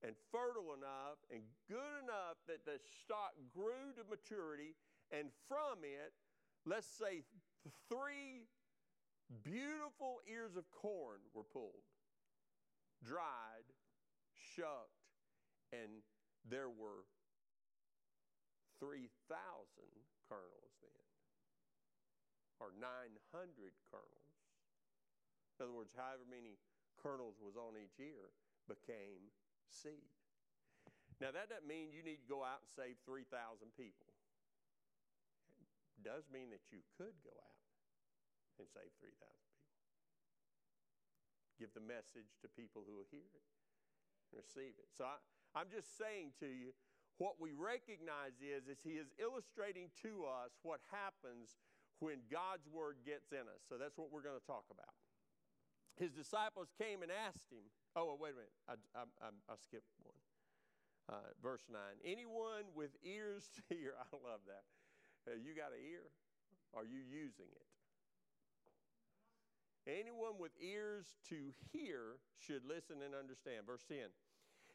[0.03, 1.39] and fertile enough and
[1.71, 4.75] good enough that the stalk grew to maturity,
[5.11, 6.13] and from it,
[6.65, 7.23] let's say
[7.89, 8.47] three
[9.43, 11.87] beautiful ears of corn were pulled,
[13.03, 13.67] dried,
[14.33, 15.03] shucked,
[15.71, 16.03] and
[16.47, 17.07] there were
[18.79, 19.03] 3,000
[20.29, 21.03] kernels then,
[22.59, 23.11] or 900
[23.89, 24.35] kernels.
[25.57, 26.61] In other words, however many
[27.01, 28.29] kernels was on each ear
[28.69, 29.33] became
[29.65, 30.13] seed.
[31.17, 33.25] Now, that doesn't mean you need to go out and save 3,000
[33.73, 34.16] people.
[36.01, 37.57] Does mean that you could go out
[38.57, 39.73] and save 3,000 people.
[41.57, 43.47] Give the message to people who will hear it
[44.33, 44.89] receive it.
[44.93, 45.17] So I,
[45.57, 46.75] I'm just saying to you,
[47.17, 51.57] what we recognize is, is he is illustrating to us what happens
[51.97, 53.65] when God's word gets in us.
[53.65, 54.93] So that's what we're going to talk about.
[55.97, 59.89] His disciples came and asked him, oh, wait a minute, I, I, I, I skipped
[60.05, 60.21] one.
[61.09, 64.61] Uh, verse 9 Anyone with ears to hear, I love that.
[65.27, 66.07] Uh, you got an ear?
[66.71, 67.67] Are you using it?
[69.87, 73.67] Anyone with ears to hear should listen and understand.
[73.67, 74.07] Verse 10.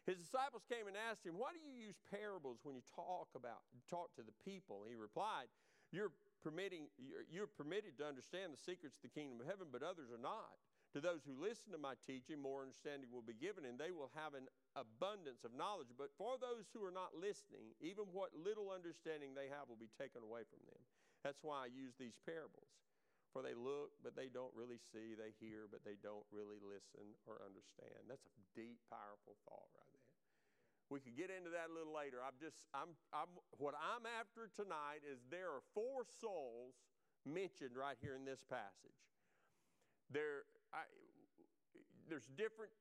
[0.04, 3.64] His disciples came and asked him, Why do you use parables when you talk about
[3.88, 4.84] talk to the people?
[4.88, 5.52] He replied,
[5.92, 6.12] You're
[6.42, 10.10] permitting you're, you're permitted to understand the secrets of the kingdom of heaven, but others
[10.10, 10.58] are not.
[10.92, 14.12] To those who listen to my teaching, more understanding will be given, and they will
[14.12, 14.44] have an
[14.76, 15.88] abundance of knowledge.
[15.96, 19.88] But for those who are not listening, even what little understanding they have will be
[19.96, 20.81] taken away from them.
[21.24, 22.68] That's why I use these parables.
[23.33, 25.16] For they look, but they don't really see.
[25.16, 28.05] They hear, but they don't really listen or understand.
[28.05, 30.12] That's a deep, powerful thought right there.
[30.92, 32.20] We could get into that a little later.
[32.20, 36.76] I'm just, I'm, I'm, what I'm after tonight is there are four souls
[37.24, 39.00] mentioned right here in this passage.
[40.12, 40.88] There, I,
[42.08, 42.72] there's different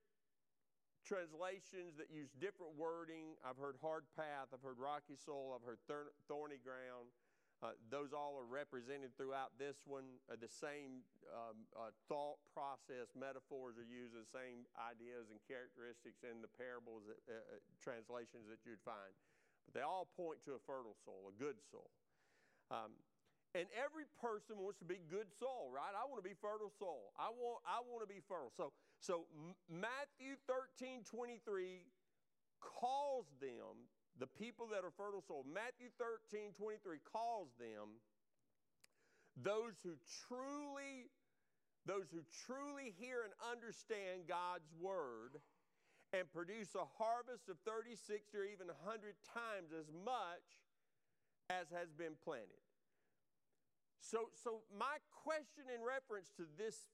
[1.03, 3.35] translations that use different wording.
[3.43, 5.83] I've heard hard path, I've heard rocky soil, I've heard
[6.27, 7.11] thorny ground.
[7.61, 10.17] Uh, those all are represented throughout this one.
[10.25, 16.25] Uh, the same um, uh, thought process, metaphors are used, the same ideas and characteristics
[16.25, 19.13] in the parables, that, uh, uh, translations that you'd find.
[19.69, 21.93] But they all point to a fertile soil, a good soil.
[22.73, 22.97] Um,
[23.53, 25.91] and every person wants to be good soil, right?
[25.91, 27.11] I want to be fertile soil.
[27.19, 28.51] I want, I want to be fertile.
[28.55, 29.27] So, so
[29.67, 31.83] Matthew 13, 23
[32.63, 37.99] calls them the people that are fertile soil, Matthew 13, 23 calls them
[39.39, 39.95] those who
[40.27, 41.11] truly
[41.87, 45.41] those who truly hear and understand God's word
[46.13, 50.45] and produce a harvest of 30, 60, or even 100 times as much
[51.49, 52.61] as has been planted.
[54.01, 56.89] So, so my question in reference to this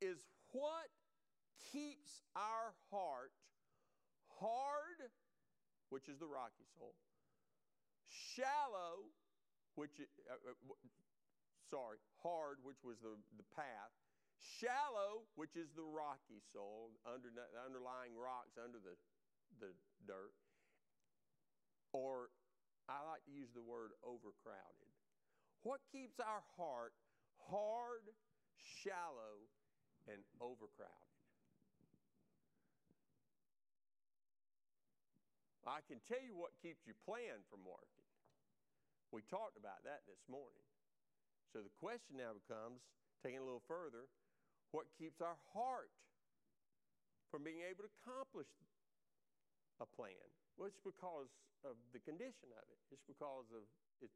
[0.00, 0.88] is what
[1.72, 3.32] keeps our heart
[4.40, 5.10] hard
[5.90, 6.92] which is the rocky soul.
[8.08, 9.08] Shallow,
[9.74, 10.76] which, uh, uh,
[11.68, 13.92] sorry, hard, which was the, the path.
[14.38, 18.94] Shallow, which is the rocky soul, under, the underlying rocks under the,
[19.60, 19.72] the
[20.06, 20.36] dirt.
[21.92, 22.28] Or
[22.88, 24.87] I like to use the word overcrowded.
[25.62, 26.94] What keeps our heart
[27.50, 28.04] hard,
[28.84, 29.48] shallow,
[30.06, 31.08] and overcrowded?
[35.68, 38.08] I can tell you what keeps you playing from working.
[39.12, 40.64] We talked about that this morning.
[41.52, 42.80] So the question now becomes,
[43.20, 44.08] taking a little further,
[44.72, 45.92] what keeps our heart
[47.28, 48.48] from being able to accomplish
[49.80, 50.24] a plan?
[50.56, 51.28] Well, it's because
[51.68, 52.80] of the condition of it.
[52.88, 53.68] It's because of
[54.00, 54.12] it,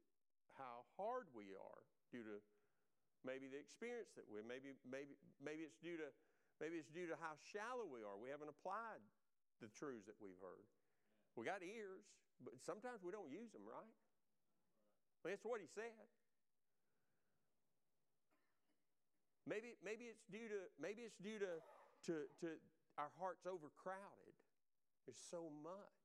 [0.56, 2.40] how hard we are due to
[3.24, 6.08] maybe the experience that we maybe maybe maybe it's due to
[6.58, 8.18] maybe it's due to how shallow we are.
[8.18, 9.02] We haven't applied
[9.62, 10.66] the truths that we've heard.
[11.38, 12.04] We got ears,
[12.42, 13.94] but sometimes we don't use them, right?
[15.22, 16.10] Mean, that's what he said.
[19.46, 21.62] Maybe, maybe it's due to maybe it's due to,
[22.10, 22.48] to, to
[22.98, 24.34] our hearts overcrowded.
[25.06, 26.01] There's so much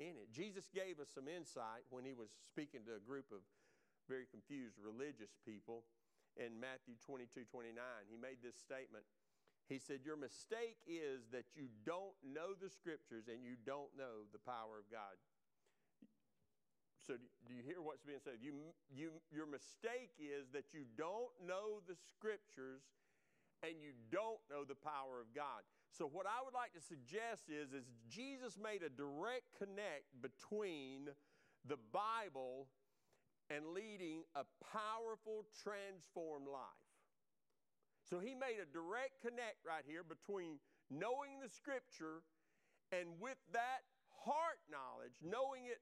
[0.00, 0.32] in it.
[0.32, 3.44] Jesus gave us some insight when he was speaking to a group of
[4.08, 5.84] very confused religious people
[6.40, 7.76] in Matthew 22, 29.
[8.08, 9.04] He made this statement.
[9.68, 14.26] He said, Your mistake is that you don't know the scriptures and you don't know
[14.32, 15.14] the power of God.
[17.06, 17.14] So,
[17.46, 18.42] do you hear what's being said?
[18.42, 22.82] You, you, your mistake is that you don't know the scriptures
[23.62, 25.64] and you don't know the power of God.
[25.90, 31.10] So, what I would like to suggest is, is Jesus made a direct connect between
[31.66, 32.68] the Bible
[33.50, 36.86] and leading a powerful, transformed life.
[38.06, 40.58] So he made a direct connect right here between
[40.90, 42.26] knowing the scripture
[42.90, 43.86] and with that
[44.22, 45.78] heart knowledge, knowing it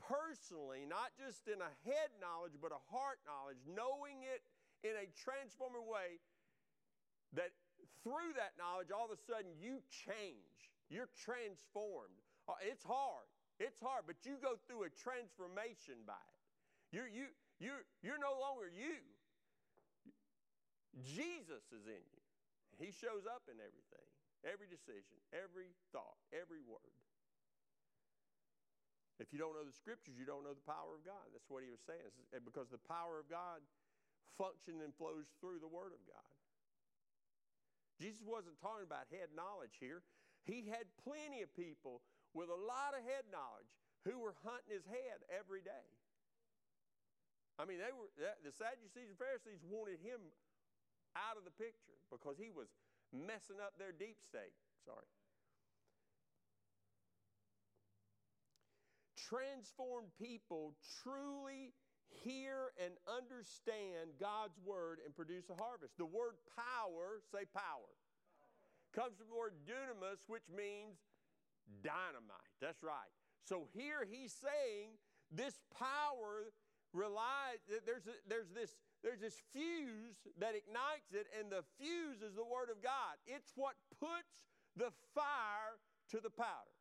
[0.00, 4.40] personally, not just in a head knowledge, but a heart knowledge, knowing it
[4.80, 6.16] in a transforming way,
[7.36, 7.52] that
[8.02, 10.72] through that knowledge, all of a sudden you change.
[10.88, 12.16] You're transformed.
[12.48, 13.28] Uh, it's hard.
[13.58, 16.40] It's hard, but you go through a transformation by it.
[16.94, 19.02] You're, you, you're, you're no longer you.
[21.02, 22.24] Jesus is in you.
[22.78, 24.08] He shows up in everything,
[24.46, 26.94] every decision, every thought, every word.
[29.18, 31.26] If you don't know the scriptures, you don't know the power of God.
[31.34, 32.14] That's what he was saying.
[32.46, 33.58] Because the power of God
[34.38, 36.37] functions and flows through the Word of God.
[37.98, 40.06] Jesus wasn't talking about head knowledge here.
[40.46, 42.00] He had plenty of people
[42.32, 43.68] with a lot of head knowledge
[44.06, 45.86] who were hunting his head every day.
[47.58, 50.22] I mean, they were the Sadducees and Pharisees wanted him
[51.18, 52.70] out of the picture because he was
[53.10, 54.54] messing up their deep state.
[54.86, 55.10] Sorry.
[59.18, 61.74] Transformed people truly
[62.10, 65.96] hear and understand God's word and produce a harvest.
[65.98, 67.92] The word power, say power,
[68.94, 70.98] comes from the word dunamis, which means
[71.82, 72.52] dynamite.
[72.60, 73.12] That's right.
[73.44, 74.96] So here he's saying
[75.30, 76.52] this power
[76.92, 82.34] relies, there's, a, there's, this, there's this fuse that ignites it, and the fuse is
[82.34, 83.20] the Word of God.
[83.26, 85.76] It's what puts the fire
[86.12, 86.76] to the powder.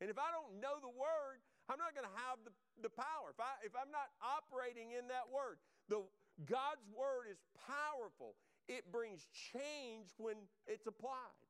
[0.00, 2.54] And if I don't know the Word, I'm not going to have the,
[2.86, 3.34] the power.
[3.34, 5.58] If, I, if I'm not operating in that Word,
[5.90, 6.06] the,
[6.46, 8.38] God's Word is powerful.
[8.70, 11.46] It brings change when it's applied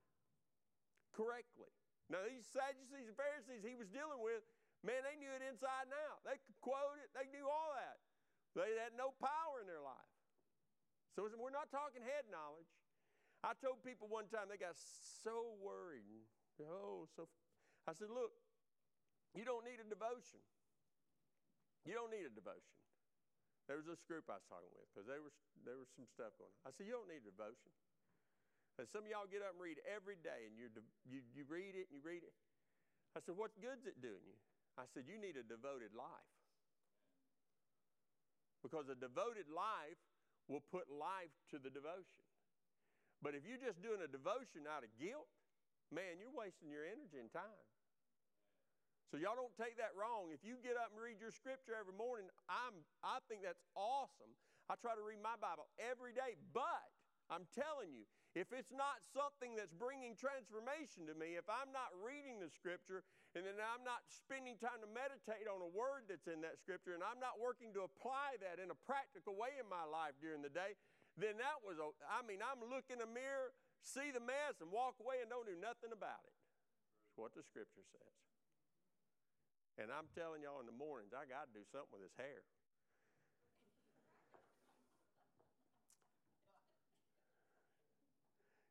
[1.13, 1.73] correctly.
[2.09, 4.45] Now, these Sadducees and Pharisees he was dealing with,
[4.85, 6.23] man, they knew it inside and out.
[6.23, 7.99] They could quote it, they knew all that.
[8.57, 10.13] They had no power in their life.
[11.13, 12.69] So we're not talking head knowledge.
[13.45, 14.77] I told people one time they got
[15.25, 16.29] so worried.
[16.61, 17.29] Oh, so
[17.85, 18.33] I said, look,
[19.37, 20.41] you don't need a devotion.
[21.85, 22.75] You don't need a devotion.
[23.71, 26.35] There was this group I was talking with because there was there was some stuff
[26.41, 26.63] going on.
[26.67, 27.71] I said, you don't need a devotion.
[28.77, 30.69] And some of y'all get up and read every day, and you
[31.09, 32.35] you, you read it and you read it.
[33.17, 34.37] I said, What good's it doing you?
[34.77, 36.33] I said, You need a devoted life.
[38.61, 40.01] Because a devoted life
[40.53, 42.25] will put life to the devotion.
[43.25, 45.31] But if you're just doing a devotion out of guilt,
[45.89, 47.65] man, you're wasting your energy and time.
[49.11, 50.35] So y'all don't take that wrong.
[50.35, 54.35] If you get up and read your scripture every morning, I'm I think that's awesome.
[54.67, 56.91] I try to read my Bible every day, but
[57.31, 58.03] I'm telling you,
[58.35, 63.07] if it's not something that's bringing transformation to me, if I'm not reading the scripture
[63.33, 66.93] and then I'm not spending time to meditate on a word that's in that scripture
[66.93, 70.45] and I'm not working to apply that in a practical way in my life during
[70.45, 70.77] the day,
[71.17, 74.69] then that was, a, I mean, I'm looking in a mirror, see the mess, and
[74.69, 76.37] walk away and don't do nothing about it.
[77.09, 78.17] That's what the scripture says.
[79.77, 82.41] And I'm telling y'all in the mornings, I got to do something with his hair.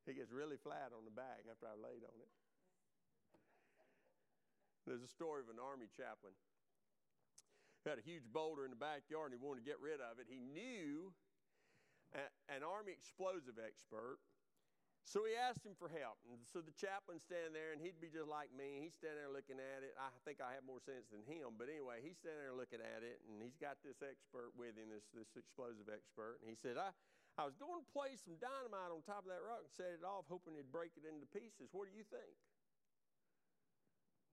[0.06, 2.30] It gets really flat on the back after I've laid on it.
[4.86, 6.38] There's a story of an army chaplain
[7.82, 10.22] who had a huge boulder in the backyard and he wanted to get rid of
[10.22, 10.30] it.
[10.30, 11.10] He knew
[12.50, 14.22] an army explosive expert,
[15.06, 16.18] so he asked him for help.
[16.26, 18.82] And so the chaplain standing there, and he'd be just like me.
[18.82, 19.94] He's standing there looking at it.
[20.02, 23.06] I think I have more sense than him, but anyway, he's standing there looking at
[23.06, 26.42] it, and he's got this expert with him, this, this explosive expert.
[26.42, 26.90] And he said, I,
[27.38, 30.02] I was going to place some dynamite on top of that rock and set it
[30.02, 31.70] off, hoping it'd break it into pieces.
[31.70, 32.34] What do you think?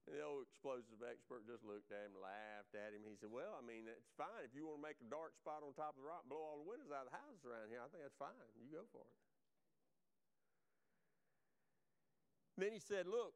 [0.09, 3.07] And the old explosive expert just looked at him, laughed at him.
[3.07, 4.43] He said, Well, I mean, it's fine.
[4.43, 6.43] If you want to make a dark spot on top of the rock, and blow
[6.43, 8.35] all the windows out of the houses around here, I think that's fine.
[8.59, 9.15] You go for it.
[12.63, 13.35] Then he said, Look,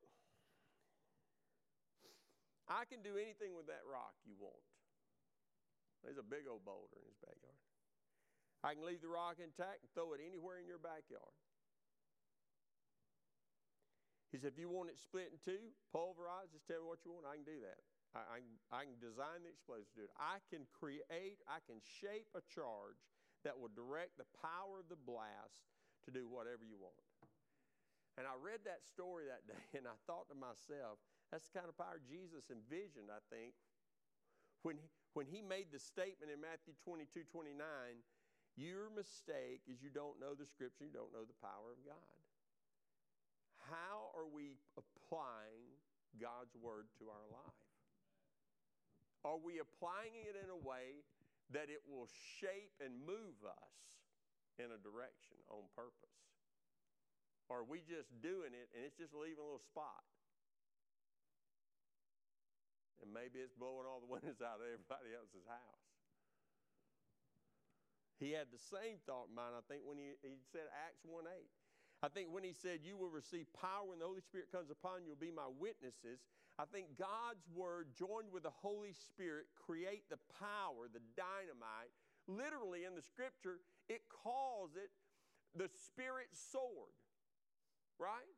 [2.70, 4.62] I can do anything with that rock you want.
[6.06, 7.58] There's a big old boulder in his backyard.
[8.62, 11.34] I can leave the rock intact and throw it anywhere in your backyard.
[14.30, 17.10] He said, if you want it split in two, pulverized, just tell me what you
[17.10, 17.26] want.
[17.26, 17.82] I can do that.
[18.14, 18.38] I, I,
[18.70, 20.14] I can design the explosive to do it.
[20.22, 23.02] I can create, I can shape a charge
[23.42, 25.66] that will direct the power of the blast
[26.06, 27.02] to do whatever you want.
[28.16, 30.98] And I read that story that day and I thought to myself,
[31.28, 33.52] that's the kind of power Jesus envisioned, I think,
[34.64, 38.00] when he, when he made the statement in Matthew 22 29
[38.56, 42.16] your mistake is you don't know the scripture, you don't know the power of God.
[43.68, 45.76] How are we applying
[46.16, 47.68] God's word to our life?
[49.28, 51.04] Are we applying it in a way
[51.52, 52.08] that it will
[52.40, 53.76] shape and move us
[54.56, 56.15] in a direction on purpose?
[57.46, 60.02] Or are we just doing it and it's just leaving a little spot?
[62.98, 65.86] And maybe it's blowing all the windows out of everybody else's house.
[68.18, 71.28] He had the same thought in mind, I think, when he, he said Acts 1
[71.28, 71.46] 8.
[72.02, 75.04] I think when he said, You will receive power when the Holy Spirit comes upon
[75.04, 76.24] you, you'll be my witnesses.
[76.56, 81.92] I think God's word joined with the Holy Spirit create the power, the dynamite.
[82.24, 83.60] Literally in the scripture,
[83.92, 84.88] it calls it
[85.52, 86.96] the Spirit sword,
[87.98, 88.36] right?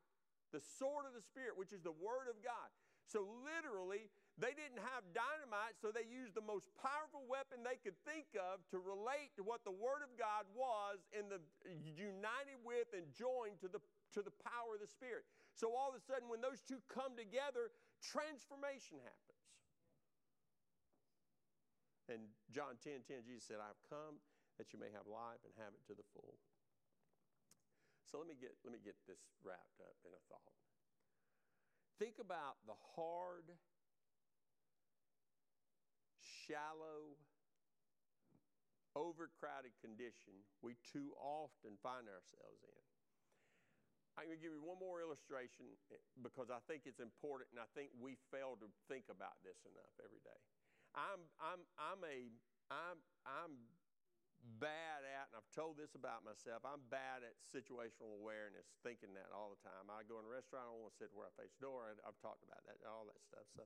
[0.53, 2.71] The sword of the Spirit, which is the word of God.
[3.09, 7.97] So, literally, they didn't have dynamite, so they used the most powerful weapon they could
[8.05, 11.43] think of to relate to what the Word of God was in the
[11.83, 13.83] united with and joined to the,
[14.15, 15.27] to the power of the Spirit.
[15.57, 19.43] So all of a sudden, when those two come together, transformation happens.
[22.07, 24.23] And John 10 10, Jesus said, I've come
[24.57, 26.39] that you may have life and have it to the full.
[28.09, 30.57] So let me get, let me get this wrapped up in a thought.
[32.01, 33.53] Think about the hard
[36.49, 37.21] shallow
[38.97, 40.33] overcrowded condition
[40.65, 42.83] we too often find ourselves in.
[44.17, 47.63] I'm going to give you one more illustration eh, because I think it's important and
[47.63, 50.41] I think we fail to think about this enough every day.
[50.97, 52.27] I'm, I'm, I'm a,
[52.73, 53.53] I'm, I'm
[54.59, 59.31] bad at, and I've told this about myself, I'm bad at situational awareness, thinking that
[59.35, 59.91] all the time.
[59.91, 61.91] I go in a restaurant, I want to sit where I face the door.
[61.91, 63.47] I, have talked about that, all that stuff.
[63.53, 63.63] So,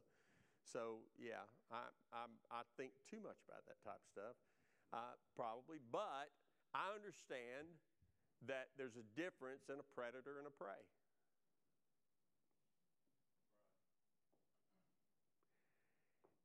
[0.65, 0.83] so
[1.17, 4.37] yeah, I, i I think too much about that type of stuff,
[4.93, 5.81] uh, probably.
[5.81, 6.33] But
[6.73, 7.69] I understand
[8.49, 10.83] that there's a difference in a predator and a prey.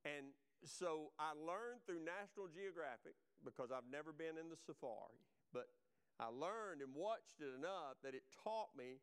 [0.06, 0.32] And
[0.64, 5.22] so I learned through National Geographic, because I've never been in the safari,
[5.54, 5.70] but
[6.18, 8.98] I learned and watched it enough that it taught me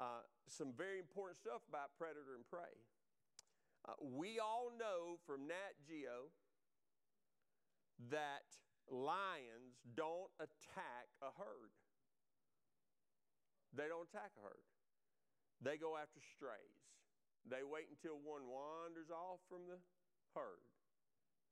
[0.00, 2.72] uh, some very important stuff about predator and prey.
[3.84, 6.32] Uh, we all know from Nat Geo
[8.08, 8.48] that
[8.88, 11.72] lions don't attack a herd.
[13.76, 14.64] They don't attack a herd.
[15.60, 16.80] They go after strays.
[17.44, 19.76] They wait until one wanders off from the
[20.32, 20.64] herd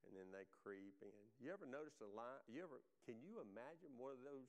[0.07, 1.23] and then they creep in.
[1.43, 2.41] You ever notice a lion?
[2.49, 4.49] You ever can you imagine one of those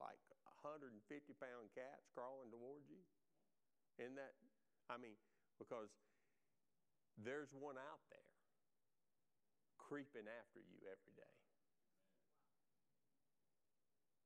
[0.00, 0.20] like
[0.64, 0.90] 150
[1.38, 3.00] pound cats crawling towards you?
[4.00, 4.34] In that,
[4.90, 5.14] I mean,
[5.60, 5.92] because
[7.14, 8.30] there's one out there
[9.78, 11.34] creeping after you every day.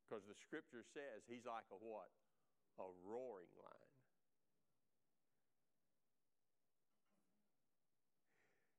[0.08, 2.08] Because the scripture says he's like a what?
[2.78, 3.92] a roaring lion.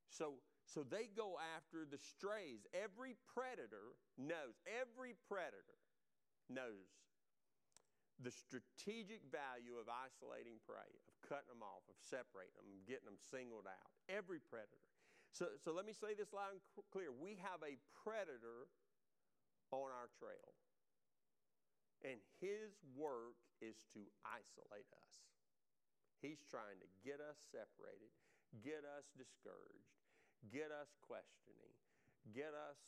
[0.10, 0.40] So,
[0.70, 2.62] so they go after the strays.
[2.78, 5.82] Every predator knows, every predator
[6.46, 6.94] knows
[8.22, 13.18] the strategic value of isolating prey, of cutting them off, of separating them, getting them
[13.18, 13.90] singled out.
[14.12, 14.86] Every predator.
[15.32, 16.62] So, so let me say this loud and
[16.92, 17.10] clear.
[17.16, 18.70] We have a predator
[19.72, 20.54] on our trail.
[22.04, 25.12] And his work is to isolate us.
[26.20, 28.12] He's trying to get us separated,
[28.60, 29.99] get us discouraged,
[30.48, 31.76] get us questioning,
[32.32, 32.80] get us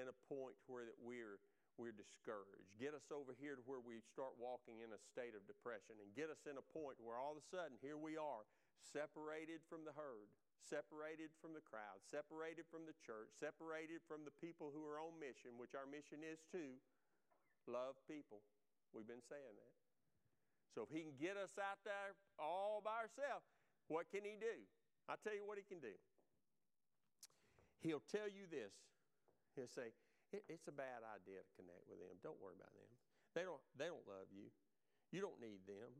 [0.00, 1.38] in a point where that we're
[1.74, 2.70] we're discouraged.
[2.78, 6.06] Get us over here to where we start walking in a state of depression and
[6.14, 8.46] get us in a point where all of a sudden here we are,
[8.78, 10.30] separated from the herd,
[10.62, 15.18] separated from the crowd, separated from the church, separated from the people who are on
[15.18, 16.78] mission, which our mission is to
[17.66, 18.40] love people.
[18.94, 19.74] We've been saying that.
[20.72, 23.46] So if he can get us out there all by ourselves,
[23.90, 24.62] what can he do?
[25.10, 25.94] I'll tell you what he can do.
[27.84, 28.72] He'll tell you this.
[29.52, 29.92] He'll say,
[30.32, 32.16] it's a bad idea to connect with them.
[32.24, 32.90] Don't worry about them.
[33.36, 34.48] They don't, they don't love you.
[35.12, 35.92] You don't need them.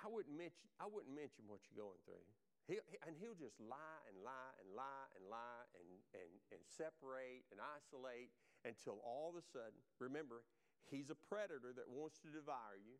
[0.00, 2.24] I wouldn't mention, I wouldn't mention what you're going through.
[2.66, 7.44] He'll, and he'll just lie and lie and lie and lie and, and, and separate
[7.52, 8.32] and isolate
[8.64, 10.42] until all of a sudden, remember,
[10.90, 12.98] He's a predator that wants to devour you.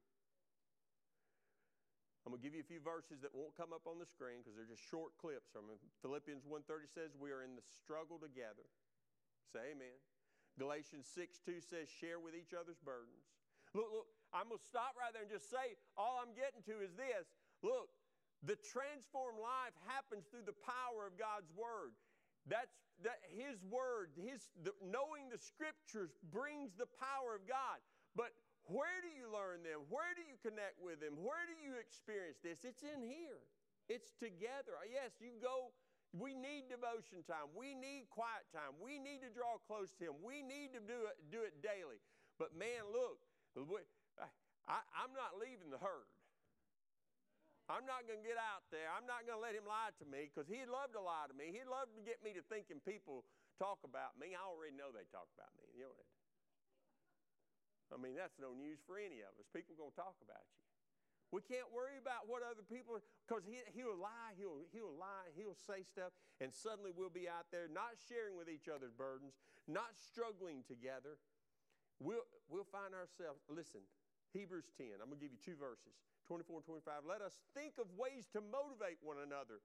[2.24, 4.44] I'm going to give you a few verses that won't come up on the screen
[4.44, 5.80] because they're just short clips from him.
[6.04, 8.68] Philippians 1:30 says we are in the struggle together.
[9.48, 9.96] Say amen.
[10.60, 13.24] Galatians 6 2 says share with each other's burdens.
[13.72, 16.84] Look, look, I'm going to stop right there and just say all I'm getting to
[16.84, 17.32] is this.
[17.62, 17.88] Look,
[18.44, 21.96] the transformed life happens through the power of God's word.
[22.44, 22.72] That's
[23.04, 27.80] that his word, his the, knowing the scriptures brings the power of God.
[28.12, 28.36] But
[28.70, 29.82] where do you learn them?
[29.90, 31.18] Where do you connect with them?
[31.18, 32.62] Where do you experience this?
[32.62, 33.42] It's in here.
[33.90, 34.78] It's together.
[34.78, 35.74] Uh, yes, you go
[36.10, 37.54] we need devotion time.
[37.54, 38.74] We need quiet time.
[38.82, 40.18] We need to draw close to him.
[40.26, 42.02] We need to do it do it daily.
[42.34, 43.22] But man, look,
[44.66, 46.10] I, I'm not leaving the herd.
[47.70, 48.90] I'm not going to get out there.
[48.90, 51.36] I'm not going to let him lie to me because he'd love to lie to
[51.38, 51.54] me.
[51.54, 53.22] He'd love to get me to thinking people
[53.62, 54.34] talk about me.
[54.34, 55.70] I already know they talk about me.
[55.78, 56.19] You know that.
[57.90, 59.50] I mean, that's no news for any of us.
[59.50, 60.58] People are going to talk about you.
[61.30, 65.54] We can't worry about what other people, because he, he'll lie, he'll, he'll lie, he'll
[65.54, 66.10] say stuff,
[66.42, 69.38] and suddenly we'll be out there not sharing with each other's burdens,
[69.70, 71.22] not struggling together.
[72.02, 73.86] We'll, we'll find ourselves, listen,
[74.34, 75.94] Hebrews 10, I'm going to give you two verses.
[76.26, 77.06] 24 and 25.
[77.06, 79.62] Let us think of ways to motivate one another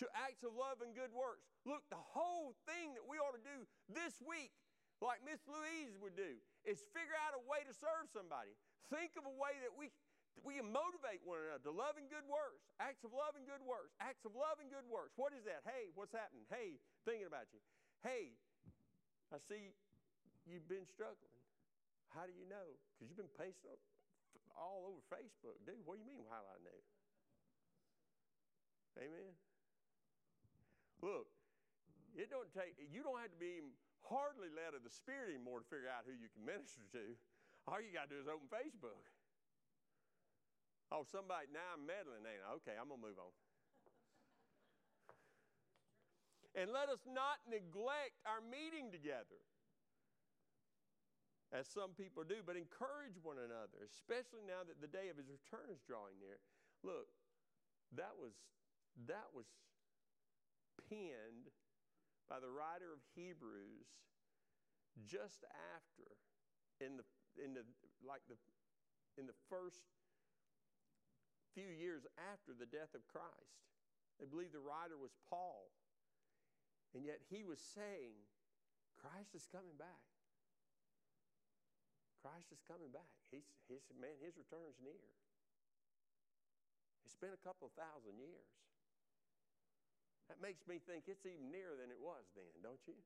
[0.00, 1.48] to acts of love and good works.
[1.64, 4.52] Look, the whole thing that we ought to do this week,
[5.00, 6.38] like Miss Louise would do,
[6.68, 8.52] is figure out a way to serve somebody.
[8.92, 9.88] Think of a way that we
[10.46, 13.58] we can motivate one another to love and good works, acts of love and good
[13.66, 15.10] works, acts of love and good works.
[15.18, 15.66] What is that?
[15.66, 16.46] Hey, what's happening?
[16.46, 17.58] Hey, thinking about you.
[18.06, 18.38] Hey,
[19.34, 19.74] I see
[20.46, 21.42] you've been struggling.
[22.14, 22.78] How do you know?
[22.94, 23.74] Because you've been pasting,
[24.54, 25.58] all over Facebook.
[25.66, 26.78] Dude, what do you mean, how I know?
[28.98, 29.34] Amen.
[31.02, 31.30] Look,
[32.18, 33.62] it don't take, you don't have to be
[34.08, 37.16] hardly led of the Spirit anymore to figure out who you can minister to.
[37.68, 39.04] All you got to do is open Facebook.
[40.88, 42.56] Oh, somebody, now I'm meddling, ain't I?
[42.64, 43.32] Okay, I'm going to move on.
[46.56, 49.38] And let us not neglect our meeting together,
[51.52, 55.28] as some people do, but encourage one another, especially now that the day of his
[55.28, 56.40] return is drawing near.
[56.82, 57.12] Look,
[57.94, 58.32] that was
[59.06, 59.46] that was
[60.88, 61.52] penned
[62.28, 63.88] by the writer of Hebrews
[65.08, 65.42] just
[65.74, 66.06] after
[66.78, 67.06] in the
[67.40, 67.64] in the
[68.04, 68.36] like the
[69.16, 69.82] in the first
[71.58, 73.58] few years after the death of Christ.
[74.22, 75.74] They believe the writer was Paul.
[76.94, 78.14] And yet he was saying,
[78.98, 80.06] Christ is coming back.
[82.22, 83.10] Christ is coming back.
[83.30, 85.06] He's, he's, man, his return's near.
[87.06, 88.50] It's been a couple of thousand years.
[90.28, 92.96] That makes me think it's even nearer than it was then, don't you?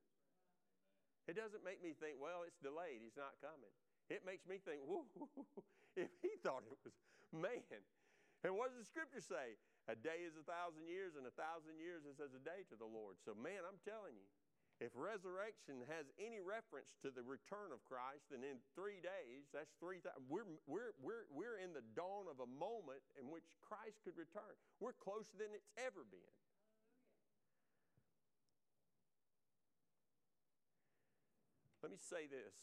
[1.31, 3.71] It doesn't make me think, well, it's delayed, he's not coming.
[4.11, 5.07] It makes me think, whoo,
[5.95, 6.95] if he thought it was,
[7.31, 7.83] man.
[8.43, 9.55] And what does the scripture say?
[9.87, 12.77] A day is a thousand years, and a thousand years is as a day to
[12.79, 13.19] the Lord.
[13.23, 14.27] So, man, I'm telling you,
[14.83, 19.71] if resurrection has any reference to the return of Christ, then in three days, that's
[19.79, 20.27] three thousand.
[20.27, 24.59] We're, we're, we're, we're in the dawn of a moment in which Christ could return.
[24.83, 26.35] We're closer than it's ever been.
[31.83, 32.55] Let me say this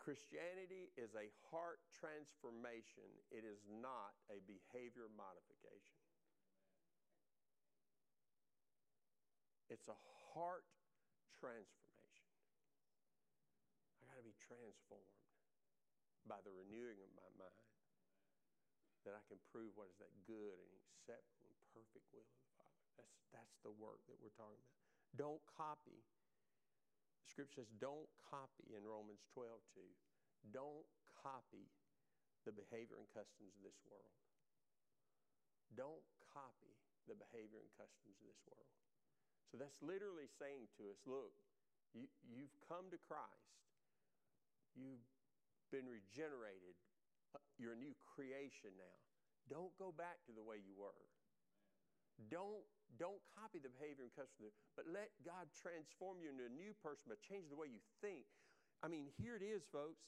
[0.00, 6.00] Christianity is a heart transformation, it is not a behavior modification.
[9.72, 9.96] It's a
[10.36, 10.68] heart
[11.40, 12.28] transformation.
[14.00, 15.24] I got to be transformed
[16.28, 17.72] by the renewing of my mind
[19.08, 22.52] that I can prove what is that good and acceptable and perfect will of the
[22.60, 22.84] Father.
[23.00, 24.83] That's, that's the work that we're talking about.
[25.16, 26.02] Don't copy
[27.34, 29.82] Scripture says, don't copy in Romans 12 2.
[30.54, 30.86] Don't
[31.18, 31.66] copy
[32.46, 34.14] the behavior and customs of this world.
[35.74, 36.78] Don't copy
[37.10, 38.70] the behavior and customs of this world.
[39.50, 41.34] So that's literally saying to us look,
[41.90, 43.58] you, you've come to Christ,
[44.78, 45.02] you've
[45.74, 46.78] been regenerated,
[47.58, 48.98] you're a new creation now.
[49.50, 51.02] Don't go back to the way you were.
[52.30, 52.62] Don't
[52.98, 57.10] don't copy the behavior and customs, but let God transform you into a new person,
[57.10, 58.26] but change the way you think.
[58.82, 60.04] I mean, here it is, folks.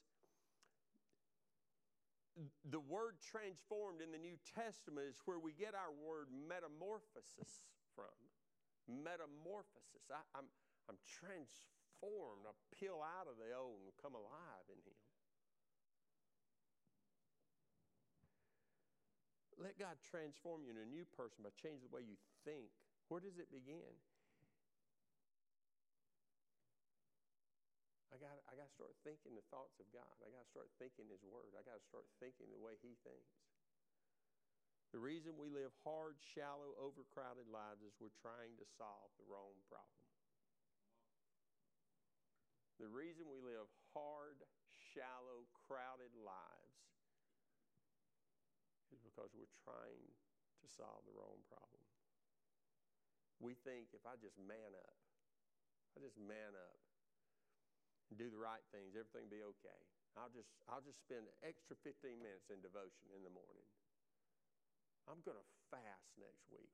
[2.69, 7.65] The word transformed in the New Testament is where we get our word metamorphosis
[7.97, 8.13] from.
[8.85, 10.05] Metamorphosis.
[10.13, 10.45] I, I'm,
[10.93, 12.45] I'm transformed.
[12.45, 15.01] I peel out of the old and come alive in Him.
[19.57, 22.69] Let God transform you into a new person by changing the way you think.
[23.09, 23.97] Where does it begin?
[28.13, 30.13] I got, I got to start thinking the thoughts of God.
[30.25, 31.57] I got to start thinking His Word.
[31.57, 33.33] I got to start thinking the way He thinks.
[34.97, 39.53] The reason we live hard, shallow, overcrowded lives is we're trying to solve the wrong
[39.69, 40.05] problem.
[42.81, 44.41] The reason we live hard,
[44.97, 46.66] shallow, crowded lives
[49.17, 50.13] because we're trying
[50.61, 51.81] to solve the wrong problem.
[53.41, 54.97] We think if I just man up,
[55.97, 56.77] I just man up
[58.13, 59.81] and do the right things, everything will be okay.
[60.21, 63.65] I'll just, I'll just spend an extra 15 minutes in devotion in the morning.
[65.09, 66.73] I'm going to fast next week.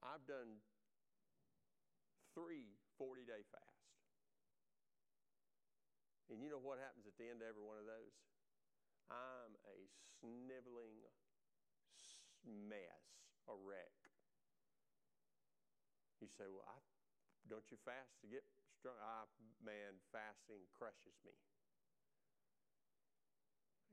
[0.00, 0.64] I've done
[2.32, 3.92] three 40 day fasts.
[6.32, 8.16] And you know what happens at the end of every one of those?
[9.12, 9.78] I'm a
[10.20, 11.04] sniveling
[12.46, 13.02] mess,
[13.48, 13.94] a wreck.
[16.20, 16.78] You say, Well, I,
[17.50, 18.46] don't you fast to get
[18.78, 18.94] strong?
[19.02, 19.26] Ah,
[19.62, 21.34] man, fasting crushes me.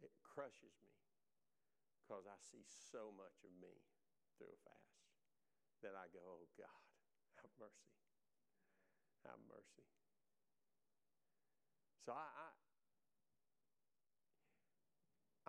[0.02, 0.94] It crushes me
[2.06, 3.74] because I see so much of me
[4.38, 5.02] through a fast
[5.82, 6.82] that I go, Oh, God,
[7.42, 7.94] have mercy.
[9.26, 9.86] Have mercy.
[12.00, 12.50] So I, I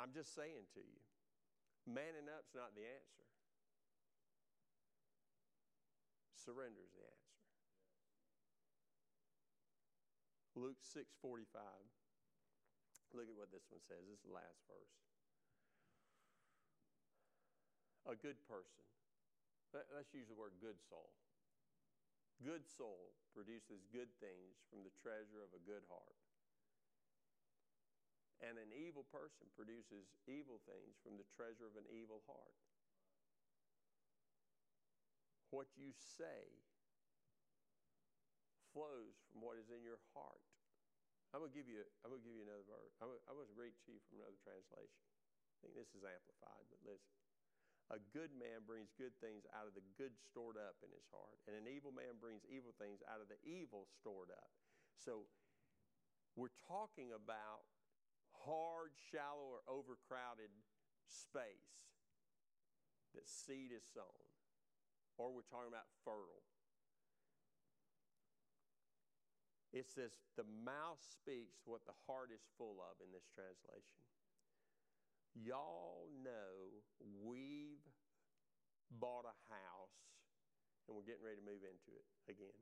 [0.01, 1.01] I'm just saying to you,
[1.91, 3.27] Manning up's not the answer.
[6.39, 7.35] Surrender is the answer.
[10.55, 11.91] Luke 6:45.
[13.11, 14.07] Look at what this one says.
[14.07, 14.95] This is the last verse.
[18.07, 18.87] A good person.
[19.75, 21.11] Let's use the word good soul.
[22.39, 26.19] Good soul produces good things from the treasure of a good heart.
[28.41, 32.57] And an evil person produces evil things from the treasure of an evil heart.
[35.53, 36.65] What you say
[38.73, 40.41] flows from what is in your heart.
[41.31, 41.83] I'm gonna give you.
[42.03, 42.95] I'm gonna give you another verse.
[42.99, 45.05] I'm gonna, I'm gonna read to you from another translation.
[45.07, 47.15] I think this is amplified, but listen.
[47.91, 51.43] A good man brings good things out of the good stored up in his heart,
[51.51, 54.55] and an evil man brings evil things out of the evil stored up.
[54.95, 55.27] So,
[56.39, 57.67] we're talking about
[58.45, 60.53] hard, shallow, or overcrowded
[61.07, 61.97] space
[63.15, 64.27] that seed is sown,
[65.19, 66.47] or we're talking about fertile.
[69.71, 74.03] It says, the mouth speaks what the heart is full of in this translation.
[75.31, 76.83] Y'all know
[77.23, 77.87] we've
[78.99, 80.03] bought a house
[80.91, 82.59] and we're getting ready to move into it again.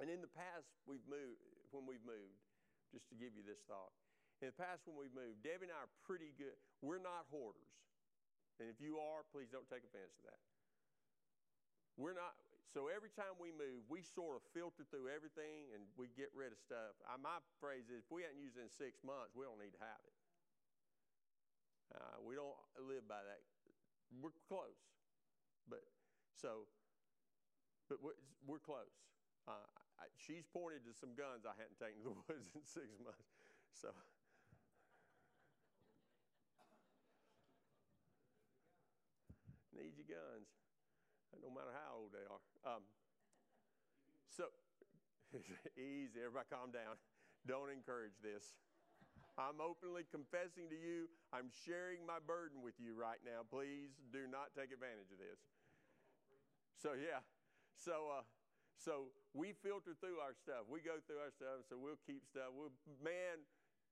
[0.00, 2.40] And in the past, we've moved, when we've moved,
[2.88, 3.92] just to give you this thought,
[4.44, 6.52] in the past, when we've moved, Debbie and I are pretty good.
[6.84, 7.72] We're not hoarders.
[8.60, 10.44] And if you are, please don't take offense to that.
[11.96, 12.36] We're not,
[12.68, 16.52] so every time we move, we sort of filter through everything and we get rid
[16.52, 16.92] of stuff.
[17.08, 19.72] I, my phrase is if we haven't used it in six months, we don't need
[19.72, 20.16] to have it.
[21.96, 23.40] Uh, we don't live by that.
[24.20, 24.76] We're close.
[25.64, 25.88] But
[26.36, 26.68] so,
[27.88, 28.92] but we're, we're close.
[29.48, 29.64] Uh,
[29.96, 33.32] I, she's pointed to some guns I hadn't taken to the woods in six months.
[33.74, 33.90] So,
[39.76, 40.48] need your guns
[41.42, 42.42] no matter how old they are.
[42.62, 42.84] Um,
[44.30, 44.50] so,
[45.74, 46.94] easy, everybody calm down.
[47.46, 48.54] Don't encourage this.
[49.34, 53.42] I'm openly confessing to you, I'm sharing my burden with you right now.
[53.42, 55.42] Please do not take advantage of this.
[56.78, 57.18] So, yeah.
[57.74, 58.22] So, uh,
[58.78, 60.70] so we filter through our stuff.
[60.70, 62.54] We go through our stuff, so we'll keep stuff.
[62.54, 63.42] We'll, man,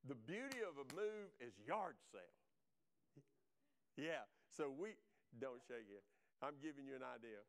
[0.06, 2.38] the beauty of a move is yard sale.
[3.98, 4.30] Yeah.
[4.54, 4.94] So we
[5.40, 6.04] don't shake it.
[6.42, 7.40] I'm giving you an idea.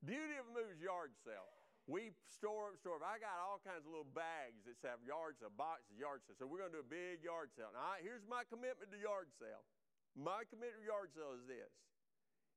[0.00, 1.52] Beauty of a move is yard sale.
[1.84, 3.04] We store up, store up.
[3.04, 6.38] I got all kinds of little bags that have yard sale, boxes, yard sale.
[6.40, 7.74] So we're going to do a big yard sale.
[7.74, 9.66] Now, here's my commitment to yard sale.
[10.16, 11.72] My commitment to yard sale is this.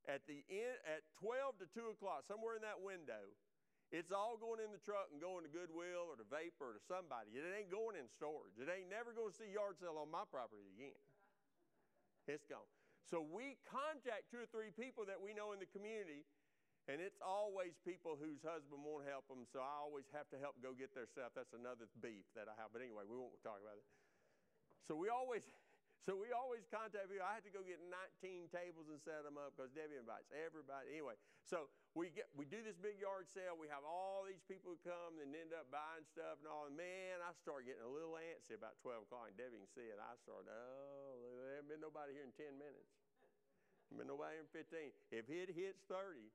[0.06, 3.32] At the end, at 12 to 2 o'clock, somewhere in that window,
[3.94, 6.84] it's all going in the truck and going to Goodwill or to Vapor or to
[6.84, 7.34] somebody.
[7.34, 8.58] It ain't going in storage.
[8.60, 10.98] It ain't never going to see yard sale on my property again.
[12.28, 12.68] It's gone.
[13.10, 16.24] So we contact two or three people that we know in the community,
[16.88, 20.60] and it's always people whose husband won't help them, so I always have to help
[20.60, 21.32] go get their stuff.
[21.36, 22.72] That's another beef that I have.
[22.76, 23.88] But anyway, we won't talk about it.
[24.88, 25.48] So we always
[26.04, 27.24] so we always contact people.
[27.24, 27.80] I had to go get
[28.20, 30.92] 19 tables and set them up because Debbie invites everybody.
[30.92, 31.16] Anyway,
[31.48, 33.56] so we get we do this big yard sale.
[33.56, 36.68] We have all these people who come and end up buying stuff and all.
[36.68, 39.32] And man, I start getting a little antsy about 12 o'clock.
[39.32, 39.96] And Debbie can see it.
[39.96, 42.92] I start, oh, there hasn't been nobody here in 10 minutes.
[43.94, 44.90] Been nobody in 15.
[45.14, 46.26] If it hits 30,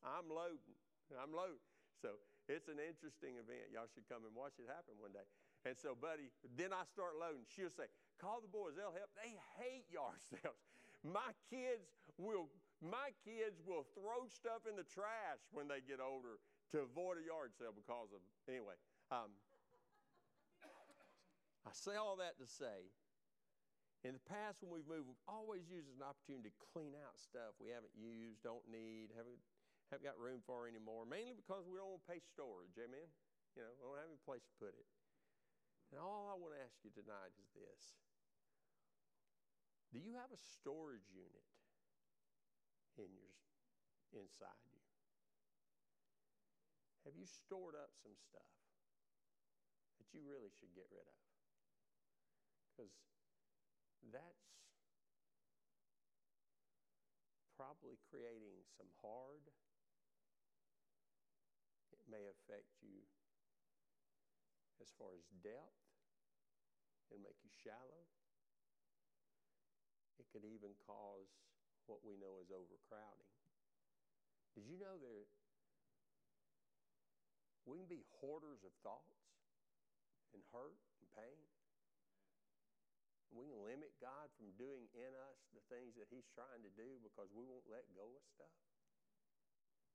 [0.00, 0.80] I'm loading.
[1.12, 1.60] I'm loading.
[2.00, 2.16] So
[2.48, 3.68] it's an interesting event.
[3.68, 5.28] Y'all should come and watch it happen one day.
[5.66, 7.42] And so, buddy, then I start loading.
[7.52, 7.90] She'll say,
[8.20, 9.12] call the boys, they'll help.
[9.16, 10.58] They hate yard sales.
[11.04, 11.86] My kids
[12.18, 12.50] will
[12.84, 16.36] my kids will throw stuff in the trash when they get older
[16.76, 18.76] to avoid a yard sale because of anyway.
[19.08, 19.32] Um,
[21.66, 22.92] I say all that to say,
[24.06, 27.18] in the past when we've moved, we've always used as an opportunity to clean out
[27.18, 29.40] stuff we haven't used, don't need, haven't,
[29.90, 32.76] haven't got room for anymore, mainly because we don't want to pay storage.
[32.78, 33.10] Amen?
[33.58, 34.86] You know, we don't have any place to put it.
[35.90, 37.98] And all I want to ask you tonight is this
[39.96, 41.48] Do you have a storage unit
[43.00, 43.32] in your,
[44.12, 44.84] inside you?
[47.08, 48.52] Have you stored up some stuff
[49.96, 51.20] that you really should get rid of?
[52.68, 52.92] Because
[54.12, 54.52] that's
[57.56, 59.48] probably creating some hard,
[61.88, 63.00] it may affect you
[64.76, 65.88] as far as depth
[67.08, 68.04] and make you shallow.
[70.36, 71.32] Could even cause
[71.88, 73.32] what we know as overcrowding.
[74.52, 75.24] Did you know there
[77.64, 79.32] we can be hoarders of thoughts
[80.36, 81.40] and hurt and pain?
[83.32, 87.00] We can limit God from doing in us the things that He's trying to do
[87.00, 88.60] because we won't let go of stuff.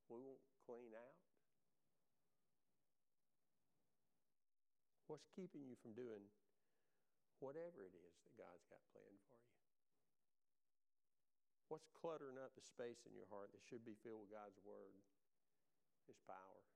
[0.09, 1.21] We won't clean out.
[5.05, 6.25] What's keeping you from doing
[7.37, 9.30] whatever it is that God's got planned for?
[11.71, 14.91] What's cluttering up the space in your heart that should be filled with God's Word,
[16.03, 16.67] His power?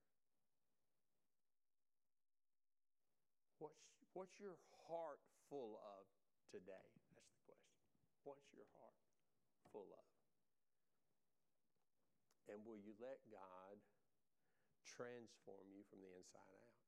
[3.59, 3.83] What's,
[4.15, 4.55] what's your
[4.87, 5.19] heart
[5.51, 6.07] full of
[6.47, 6.87] today?
[7.11, 7.75] That's the question.
[8.23, 9.03] What's your heart
[9.75, 10.07] full of?
[12.47, 13.75] And will you let God
[14.87, 16.79] transform you from the inside out.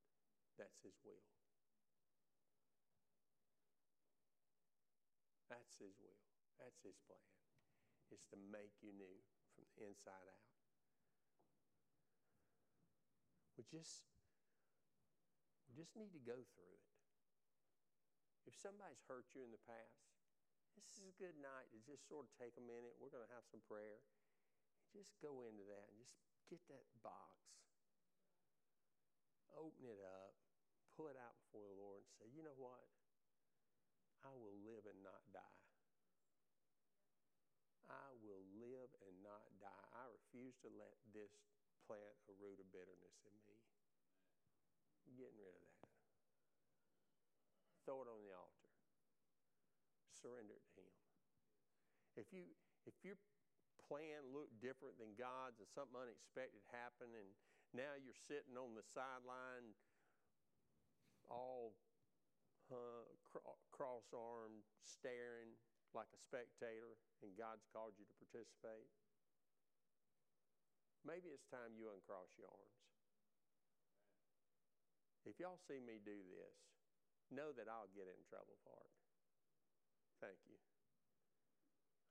[0.56, 1.28] That's His will.
[5.52, 6.24] That's His will.
[6.56, 7.47] That's His plan.
[8.08, 9.20] Is to make you new
[9.52, 10.48] from the inside out.
[13.60, 14.08] We just
[15.68, 16.88] we just need to go through it.
[18.48, 20.08] If somebody's hurt you in the past,
[20.80, 22.96] this is a good night to just sort of take a minute.
[22.96, 24.00] We're going to have some prayer.
[24.96, 26.16] Just go into that and just
[26.48, 27.36] get that box,
[29.52, 30.32] open it up,
[30.96, 32.88] pull it out before the Lord, and say, you know what?
[34.24, 35.68] I will live and not die.
[37.88, 39.86] I will live and not die.
[39.96, 41.34] I refuse to let this
[41.90, 43.58] plant a root of bitterness in me.
[45.10, 45.90] I'm getting rid of that.
[47.90, 48.70] Throw it on the altar.
[50.14, 51.02] Surrender it to Him.
[52.22, 52.54] If you
[52.86, 53.18] if your
[53.82, 57.34] plan looked different than God's and something unexpected happened and
[57.74, 59.74] now you're sitting on the sideline
[61.34, 61.74] all
[62.70, 63.10] uh,
[63.74, 65.58] cross armed, staring
[65.98, 66.94] like a spectator,
[67.26, 68.88] and God's called you to participate,
[71.08, 72.84] maybe it's time you uncross your arms.
[75.24, 76.56] If y'all see me do this,
[77.32, 78.96] know that I'll get in trouble for it.
[80.20, 80.60] Thank you.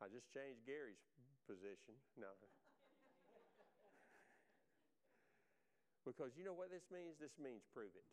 [0.00, 1.00] I just changed Gary's
[1.48, 1.96] position.
[2.16, 2.28] No.
[6.08, 7.16] because you know what this means?
[7.16, 8.04] This means prove it.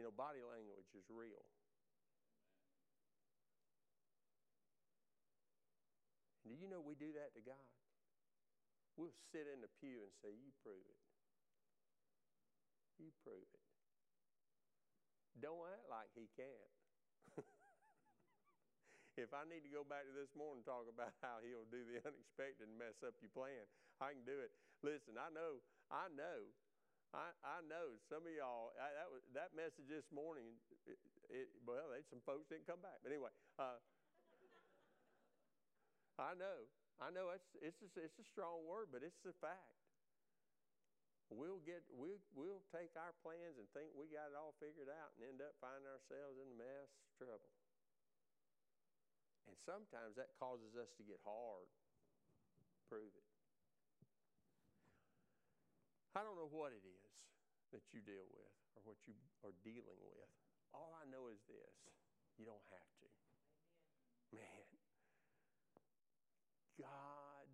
[0.00, 1.44] You know, body language is real.
[6.48, 7.77] Do you know we do that to God?
[8.98, 11.00] We'll sit in the pew and say, You prove it.
[12.98, 13.64] You prove it.
[15.38, 16.74] Don't act like He can't.
[19.22, 21.86] if I need to go back to this morning and talk about how He'll do
[21.86, 23.62] the unexpected and mess up your plan,
[24.02, 24.50] I can do it.
[24.82, 25.62] Listen, I know,
[25.94, 26.50] I know
[27.16, 30.60] I, I know some of y'all I, that was that message this morning.
[30.84, 31.00] It,
[31.32, 33.80] it, well, some folks didn't come back, but anyway, uh,
[36.20, 36.68] I know,
[36.98, 39.78] I know it's it's a, it's a strong word, but it's a fact.
[41.30, 45.14] We'll get we'll we'll take our plans and think we got it all figured out,
[45.14, 47.52] and end up finding ourselves in mess trouble.
[49.46, 51.70] And sometimes that causes us to get hard.
[52.90, 53.28] Prove it.
[56.16, 57.14] I don't know what it is
[57.70, 59.14] that you deal with or what you
[59.46, 60.30] are dealing with.
[60.74, 61.76] All I know is this
[62.40, 63.08] you don't have to.
[64.32, 64.64] Man,
[66.78, 67.50] God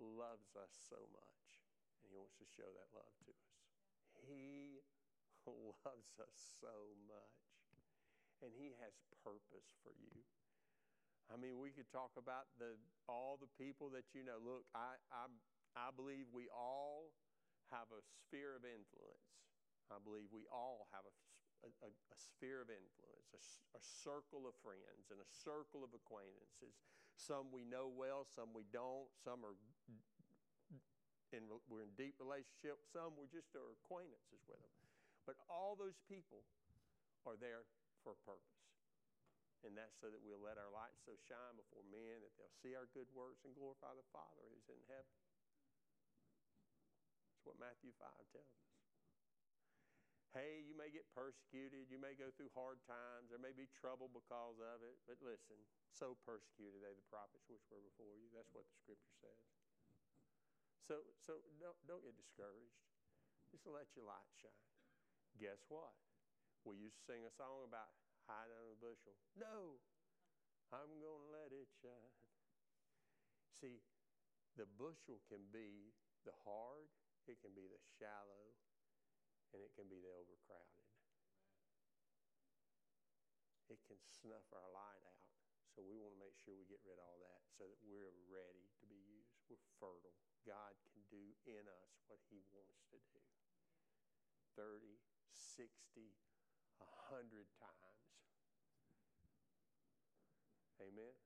[0.00, 1.46] loves us so much,
[2.00, 3.52] and He wants to show that love to us.
[4.26, 4.80] He
[5.84, 7.40] loves us so much,
[8.42, 8.94] and He has
[9.24, 10.22] purpose for you.
[11.26, 12.78] I mean, we could talk about the
[13.10, 14.38] all the people that you know.
[14.38, 15.26] Look, I I,
[15.74, 17.10] I believe we all
[17.74, 19.26] have a sphere of influence.
[19.90, 21.14] I believe we all have a,
[21.66, 23.42] a, a sphere of influence, a,
[23.78, 26.74] a, circle of friends, and a circle of acquaintances.
[27.14, 29.06] Some we know well, some we don't.
[29.22, 29.54] Some are
[31.34, 32.86] in, we're in deep relationships.
[32.92, 34.76] Some we're just our acquaintances with them.
[35.26, 36.46] But all those people
[37.26, 37.66] are there
[38.04, 38.62] for a purpose.
[39.66, 42.78] And that's so that we'll let our light so shine before men that they'll see
[42.78, 45.10] our good works and glorify the Father who's in heaven
[47.34, 48.66] That's what Matthew 5 tells us.
[50.36, 54.12] Hey, you may get persecuted, you may go through hard times, there may be trouble
[54.12, 55.56] because of it, but listen,
[55.88, 58.28] so persecuted they the prophets which were before you.
[58.36, 59.65] That's what the scripture says.
[60.86, 62.78] So, so don't, don't get discouraged.
[63.50, 64.70] Just let your light shine.
[65.42, 65.90] Guess what?
[66.62, 67.90] Will you sing a song about
[68.30, 69.18] hiding under a bushel?
[69.34, 69.82] No,
[70.70, 72.14] I'm going to let it shine.
[73.50, 73.82] See,
[74.54, 75.90] the bushel can be
[76.22, 76.86] the hard,
[77.26, 78.54] it can be the shallow,
[79.54, 80.86] and it can be the overcrowded.
[83.66, 85.26] It can snuff our light out.
[85.74, 88.14] So we want to make sure we get rid of all that so that we're
[88.30, 89.34] ready to be used.
[89.50, 90.25] We're fertile.
[90.46, 93.18] God can do in us what He wants to do
[94.54, 95.02] 30,
[95.34, 96.14] 60,
[96.78, 98.06] 100 times.
[100.78, 101.18] Amen.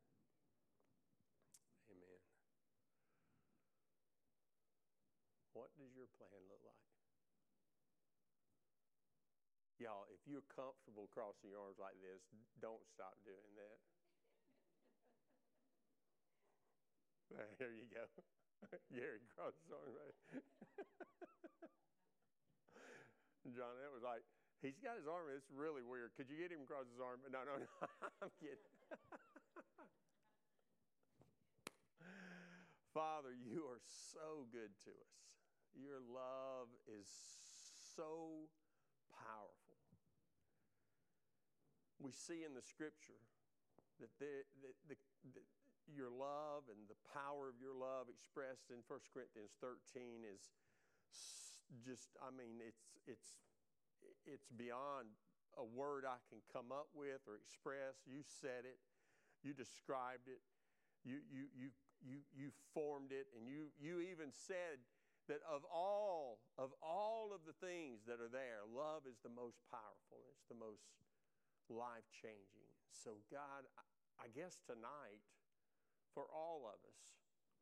[1.93, 2.21] Amen.
[5.53, 6.81] What does your plan look like?
[9.77, 12.21] Y'all, if you're comfortable crossing your arms like this,
[12.61, 13.81] don't stop doing that.
[17.59, 18.05] Here you go.
[18.95, 20.17] Gary arms right.
[23.57, 24.23] John, that was like,
[24.63, 25.27] he's got his arm.
[25.33, 26.15] It's really weird.
[26.15, 27.19] Could you get him across his arm?
[27.27, 27.67] No, no, no.
[28.23, 28.63] I'm kidding.
[32.95, 33.81] Father, you are
[34.13, 35.15] so good to us.
[35.79, 37.07] Your love is
[37.95, 38.51] so
[39.15, 39.79] powerful.
[42.03, 43.23] We see in the scripture
[44.01, 44.45] that the,
[44.89, 44.97] the,
[45.37, 45.43] the,
[45.89, 50.51] your love and the power of your love expressed in 1 Corinthians 13 is
[51.85, 53.39] just, I mean, it's, it's,
[54.27, 55.13] it's beyond
[55.59, 58.01] a word I can come up with or express.
[58.07, 58.79] You said it,
[59.43, 60.41] you described it,
[61.05, 61.69] you, you, you,
[62.01, 64.81] you, you formed it, and you, you even said
[65.29, 69.63] that of all of all of the things that are there, love is the most
[69.71, 70.27] powerful.
[70.35, 70.83] It's the most
[71.71, 72.67] life changing.
[72.91, 73.63] So, God,
[74.21, 75.25] I guess tonight,
[76.13, 77.01] for all of us,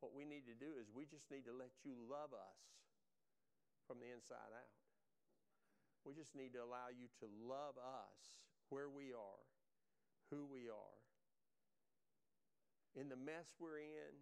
[0.02, 2.60] what we need to do is we just need to let you love us
[3.86, 4.74] from the inside out.
[6.02, 9.44] We just need to allow you to love us where we are,
[10.30, 10.98] who we are.
[12.98, 14.14] In the mess we're in,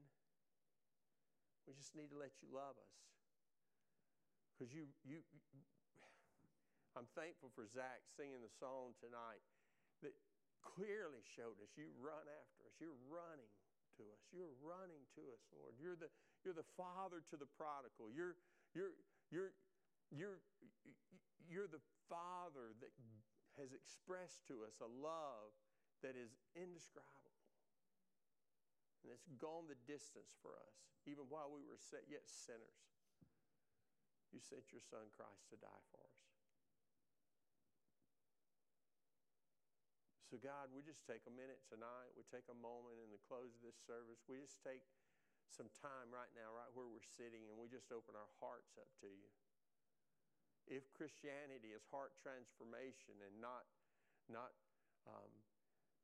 [1.64, 2.97] we just need to let you love us.
[4.53, 5.20] Because you, you,
[6.97, 9.45] I'm thankful for Zach singing the song tonight
[10.01, 10.16] that
[10.75, 12.75] clearly showed us you run after us.
[12.83, 13.53] You're running
[13.97, 14.23] to us.
[14.35, 15.79] You're running to us, Lord.
[15.79, 16.11] You're the,
[16.43, 18.11] you're the father to the prodigal.
[18.11, 18.35] You're,
[18.75, 18.93] you're,
[19.31, 19.55] you're,
[20.11, 20.39] you're,
[21.49, 22.93] you're the Father that
[23.59, 25.55] has expressed to us a love
[26.05, 27.35] that is indescribable.
[29.03, 31.79] And it's gone the distance for us, even while we were
[32.11, 32.83] yet sinners.
[34.35, 36.05] You sent your Son Christ to die for us.
[40.27, 42.11] So, God, we just take a minute tonight.
[42.18, 44.27] We take a moment in the close of this service.
[44.27, 44.83] We just take
[45.47, 48.91] some time right now, right where we're sitting, and we just open our hearts up
[49.03, 49.31] to you
[50.66, 53.66] if Christianity is heart transformation and not,
[54.27, 54.51] not
[55.07, 55.31] um,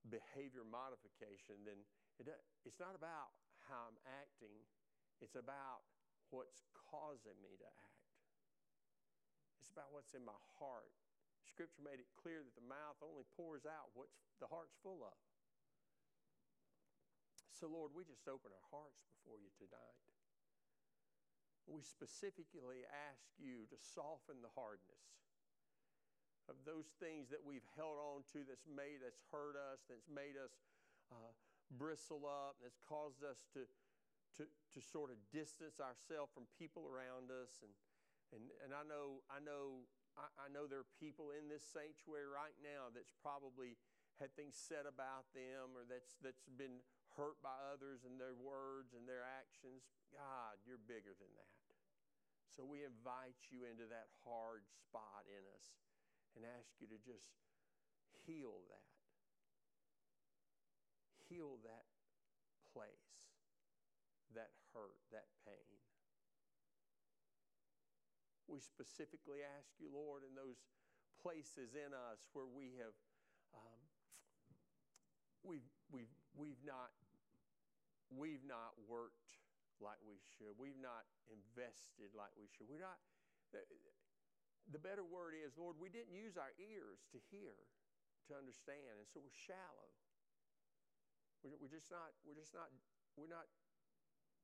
[0.07, 1.83] behavior modification, then
[2.23, 2.31] it,
[2.63, 3.35] it's not about
[3.67, 4.55] how I'm acting,
[5.19, 5.83] it's about
[6.31, 8.07] what's causing me to act.
[9.59, 10.95] It's about what's in my heart.
[11.47, 15.19] Scripture made it clear that the mouth only pours out what the heart's full of.
[17.53, 20.03] So, Lord, we just open our hearts before you tonight
[21.67, 25.23] we specifically ask you to soften the hardness
[26.51, 30.35] of those things that we've held on to that's made that's hurt us that's made
[30.35, 30.51] us
[31.15, 31.31] uh,
[31.79, 33.63] bristle up and that's caused us to,
[34.35, 34.43] to,
[34.75, 37.73] to sort of distance ourselves from people around us and,
[38.35, 39.87] and, and i know i know
[40.19, 43.77] I, I know there are people in this sanctuary right now that's probably
[44.21, 46.85] had things said about them or that's that's been
[47.17, 51.53] hurt by others and their words and their actions god you're bigger than that
[52.53, 55.81] so we invite you into that hard spot in us
[56.37, 57.33] and ask you to just
[58.29, 58.93] heal that.
[61.33, 61.89] Heal that
[62.77, 63.33] place,
[64.37, 65.81] that hurt, that pain.
[68.53, 70.61] We specifically ask you, Lord, in those
[71.25, 72.93] places in us where we have
[73.57, 73.81] um,
[75.41, 76.93] we've, we've, we've not
[78.13, 79.41] we've not worked
[79.81, 80.55] like we should.
[80.61, 82.69] We've not invested like we should.
[82.69, 83.01] We're not,
[83.51, 87.57] the, better word is, Lord, we didn't use our ears to hear,
[88.31, 89.91] to understand, and so we're shallow.
[91.43, 92.71] We're, we're just not, we're just not,
[93.17, 93.49] we're not,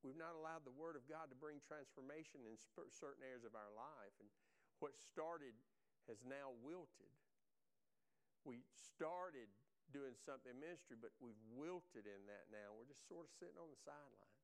[0.03, 2.55] we've not allowed the Word of God to bring transformation in
[2.91, 4.15] certain areas of our life.
[4.23, 4.29] And
[4.79, 5.55] what started
[6.07, 7.11] has now wilted.
[8.47, 9.51] We started
[9.91, 12.71] doing something in ministry, but we've wilted in that now.
[12.73, 14.37] We're just sort of sitting on the sideline.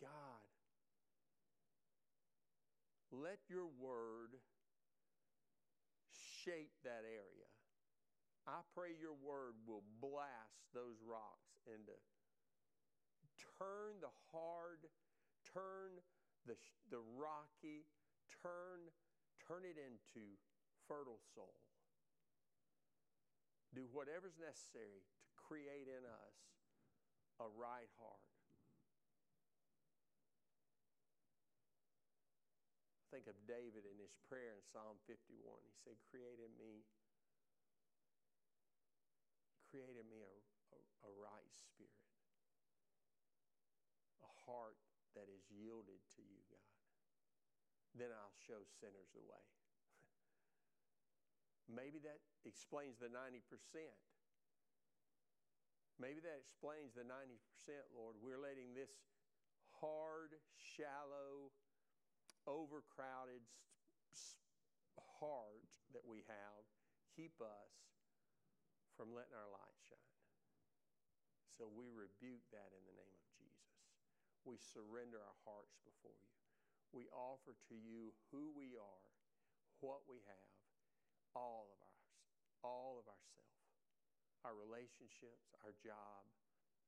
[0.00, 0.42] God,
[3.12, 4.34] let your word
[6.42, 7.50] shape that area.
[8.48, 11.94] I pray your word will blast those rocks into
[13.62, 14.90] turn the hard,
[15.46, 16.02] turn
[16.42, 16.58] the,
[16.90, 17.86] the rocky,
[18.42, 18.90] turn,
[19.38, 20.34] turn it into
[20.90, 21.70] fertile soil.
[23.70, 26.36] Do whatever's necessary to create in us
[27.38, 28.32] a right heart.
[33.12, 35.36] think of David in his prayer in Psalm 51.
[35.68, 36.88] He said, Create in me,
[39.68, 40.32] create in me a,
[40.72, 42.08] a, a right spirit,
[44.24, 44.78] a heart
[45.14, 46.72] that is yielded to you, God.
[47.98, 49.44] Then I'll show sinners the way.
[51.68, 53.44] Maybe that explains the 90%.
[56.00, 57.12] Maybe that explains the 90%,
[57.92, 58.16] Lord.
[58.18, 58.90] We're letting this
[59.76, 61.52] hard, shallow,
[62.48, 63.44] overcrowded
[65.22, 66.66] heart that we have
[67.14, 67.72] keep us
[68.98, 70.18] from letting our light shine.
[71.54, 73.11] So we rebuke that in the name.
[74.44, 76.30] We surrender our hearts before you.
[76.92, 79.06] we offer to you who we are,
[79.80, 80.52] what we have,
[81.32, 82.08] all of ours,
[82.60, 83.56] all of ourself,
[84.44, 86.22] our relationships, our job,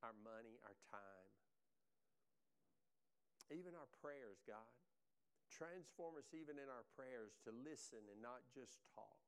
[0.04, 1.32] our money, our time,
[3.48, 4.68] even our prayers, God.
[5.48, 9.22] Transform us even in our prayers to listen and not just talk,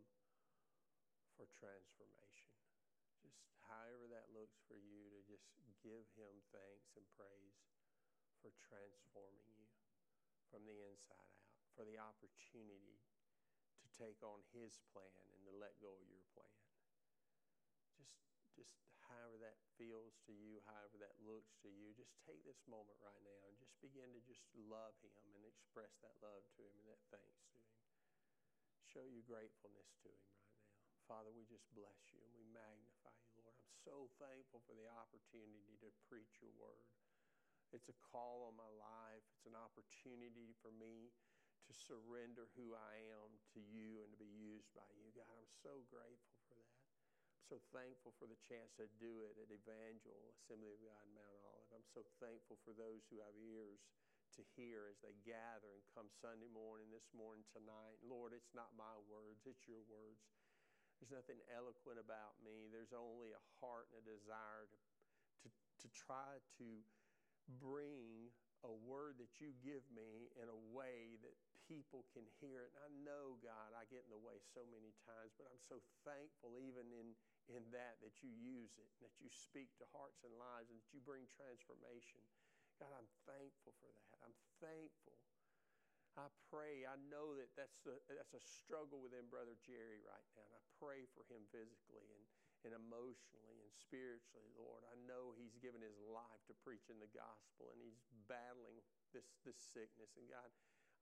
[1.36, 2.52] for transformation.
[3.22, 5.48] Just however that looks for you, to just
[5.80, 7.56] give Him thanks and praise
[8.42, 9.70] for transforming you
[10.50, 13.00] from the inside out, for the opportunity
[13.80, 16.69] to take on His plan and to let go of your plan.
[18.60, 18.76] Just,
[19.08, 23.24] however that feels to you, however that looks to you, just take this moment right
[23.24, 26.92] now and just begin to just love Him and express that love to Him and
[26.92, 27.80] that thanks to Him.
[28.84, 30.68] Show your gratefulness to Him right now.
[31.08, 33.56] Father, we just bless you and we magnify you, Lord.
[33.56, 36.92] I'm so thankful for the opportunity to preach your word.
[37.72, 41.16] It's a call on my life, it's an opportunity for me
[41.64, 45.08] to surrender who I am to you and to be used by you.
[45.16, 46.39] God, I'm so grateful
[47.50, 51.34] so thankful for the chance to do it at Evangel Assembly of God in Mount
[51.42, 51.66] Olive.
[51.74, 53.82] I'm so thankful for those who have ears
[54.38, 57.98] to hear as they gather and come Sunday morning, this morning, tonight.
[58.06, 60.22] Lord, it's not my words, it's your words.
[61.02, 62.70] There's nothing eloquent about me.
[62.70, 64.78] There's only a heart and a desire to,
[65.42, 66.66] to, to try to
[67.58, 68.30] bring
[68.62, 71.34] a word that you give me in a way that
[71.66, 72.74] people can hear it.
[72.78, 75.78] And I know, God, I get in the way so many times, but I'm so
[76.06, 77.14] thankful even in,
[77.54, 80.90] in that that you use it, that you speak to hearts and lives, and that
[80.94, 82.22] you bring transformation.
[82.80, 84.16] God, I'm thankful for that.
[84.24, 85.20] I'm thankful.
[86.18, 90.42] I pray, I know that that's a, that's a struggle within Brother Jerry right now.
[90.42, 92.24] And I pray for him physically and,
[92.66, 94.82] and emotionally and spiritually, Lord.
[94.90, 98.82] I know he's given his life to preaching the gospel and he's battling
[99.14, 100.18] this, this sickness.
[100.18, 100.50] And God,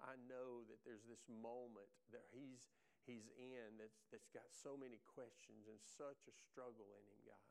[0.05, 2.68] I know that there's this moment that he's,
[3.09, 7.49] he's in that's, that's got so many questions and such a struggle in him, God.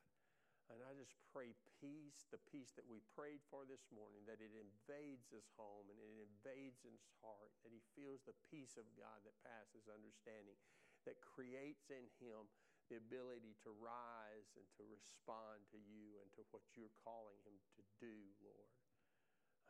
[0.67, 4.51] And I just pray peace, the peace that we prayed for this morning, that it
[4.51, 9.23] invades his home and it invades his heart, that he feels the peace of God
[9.23, 10.59] that passes understanding,
[11.07, 12.51] that creates in him
[12.91, 17.55] the ability to rise and to respond to you and to what you're calling him
[17.79, 18.71] to do, Lord.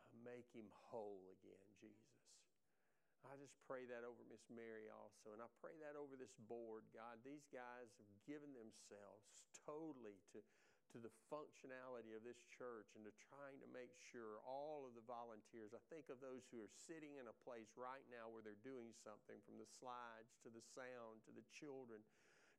[0.02, 2.17] Uh, make him whole again, Jesus.
[3.28, 5.36] I just pray that over Miss Mary also.
[5.36, 7.20] And I pray that over this board, God.
[7.22, 10.40] These guys have given themselves totally to
[10.96, 15.04] to the functionality of this church and to trying to make sure all of the
[15.04, 18.64] volunteers, I think of those who are sitting in a place right now where they're
[18.64, 22.00] doing something from the slides to the sound to the children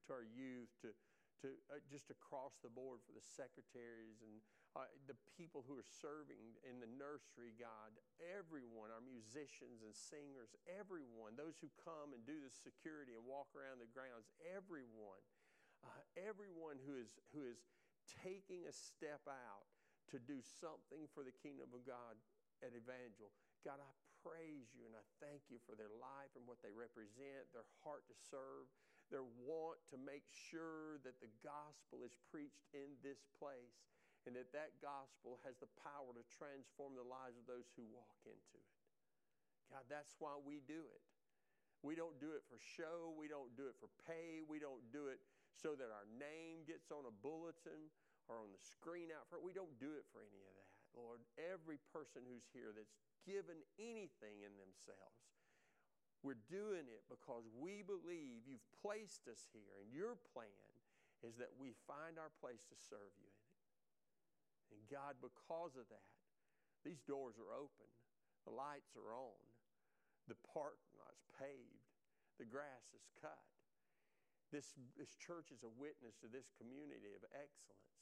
[0.05, 0.93] to our youth to,
[1.41, 4.45] to uh, just across the board for the secretaries and
[4.77, 10.53] uh, the people who are serving in the nursery, God, everyone, our musicians and singers,
[10.69, 15.23] everyone, those who come and do the security and walk around the grounds, everyone,
[15.81, 17.65] uh, everyone who is, who is
[18.21, 19.69] taking a step out
[20.13, 22.17] to do something for the kingdom of God
[22.65, 23.33] at Evangel.
[23.65, 23.91] God, I
[24.25, 28.09] praise you and I thank you for their life and what they represent, their heart
[28.09, 28.69] to serve,
[29.09, 33.89] their want to make sure that the gospel is preached in this place
[34.29, 38.21] and that that gospel has the power to transform the lives of those who walk
[38.29, 38.77] into it.
[39.73, 41.05] God, that's why we do it.
[41.81, 43.17] We don't do it for show.
[43.17, 44.45] We don't do it for pay.
[44.45, 45.25] We don't do it
[45.57, 47.89] so that our name gets on a bulletin
[48.29, 49.41] or on the screen out front.
[49.41, 51.25] We don't do it for any of that, Lord.
[51.41, 52.93] Every person who's here that's
[53.25, 55.25] given anything in themselves,
[56.21, 60.75] we're doing it because we believe you've placed us here, and your plan
[61.23, 63.28] is that we find our place to serve you.
[64.73, 66.13] And God, because of that,
[66.85, 67.89] these doors are open.
[68.47, 69.45] The lights are on.
[70.29, 71.89] The parking lot's paved.
[72.41, 73.45] The grass is cut.
[74.49, 77.93] This, this church is a witness to this community of excellence,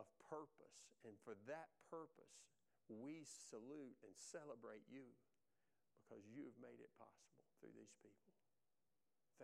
[0.00, 0.96] of purpose.
[1.04, 2.48] And for that purpose,
[2.88, 5.12] we salute and celebrate you
[6.00, 8.37] because you have made it possible through these people.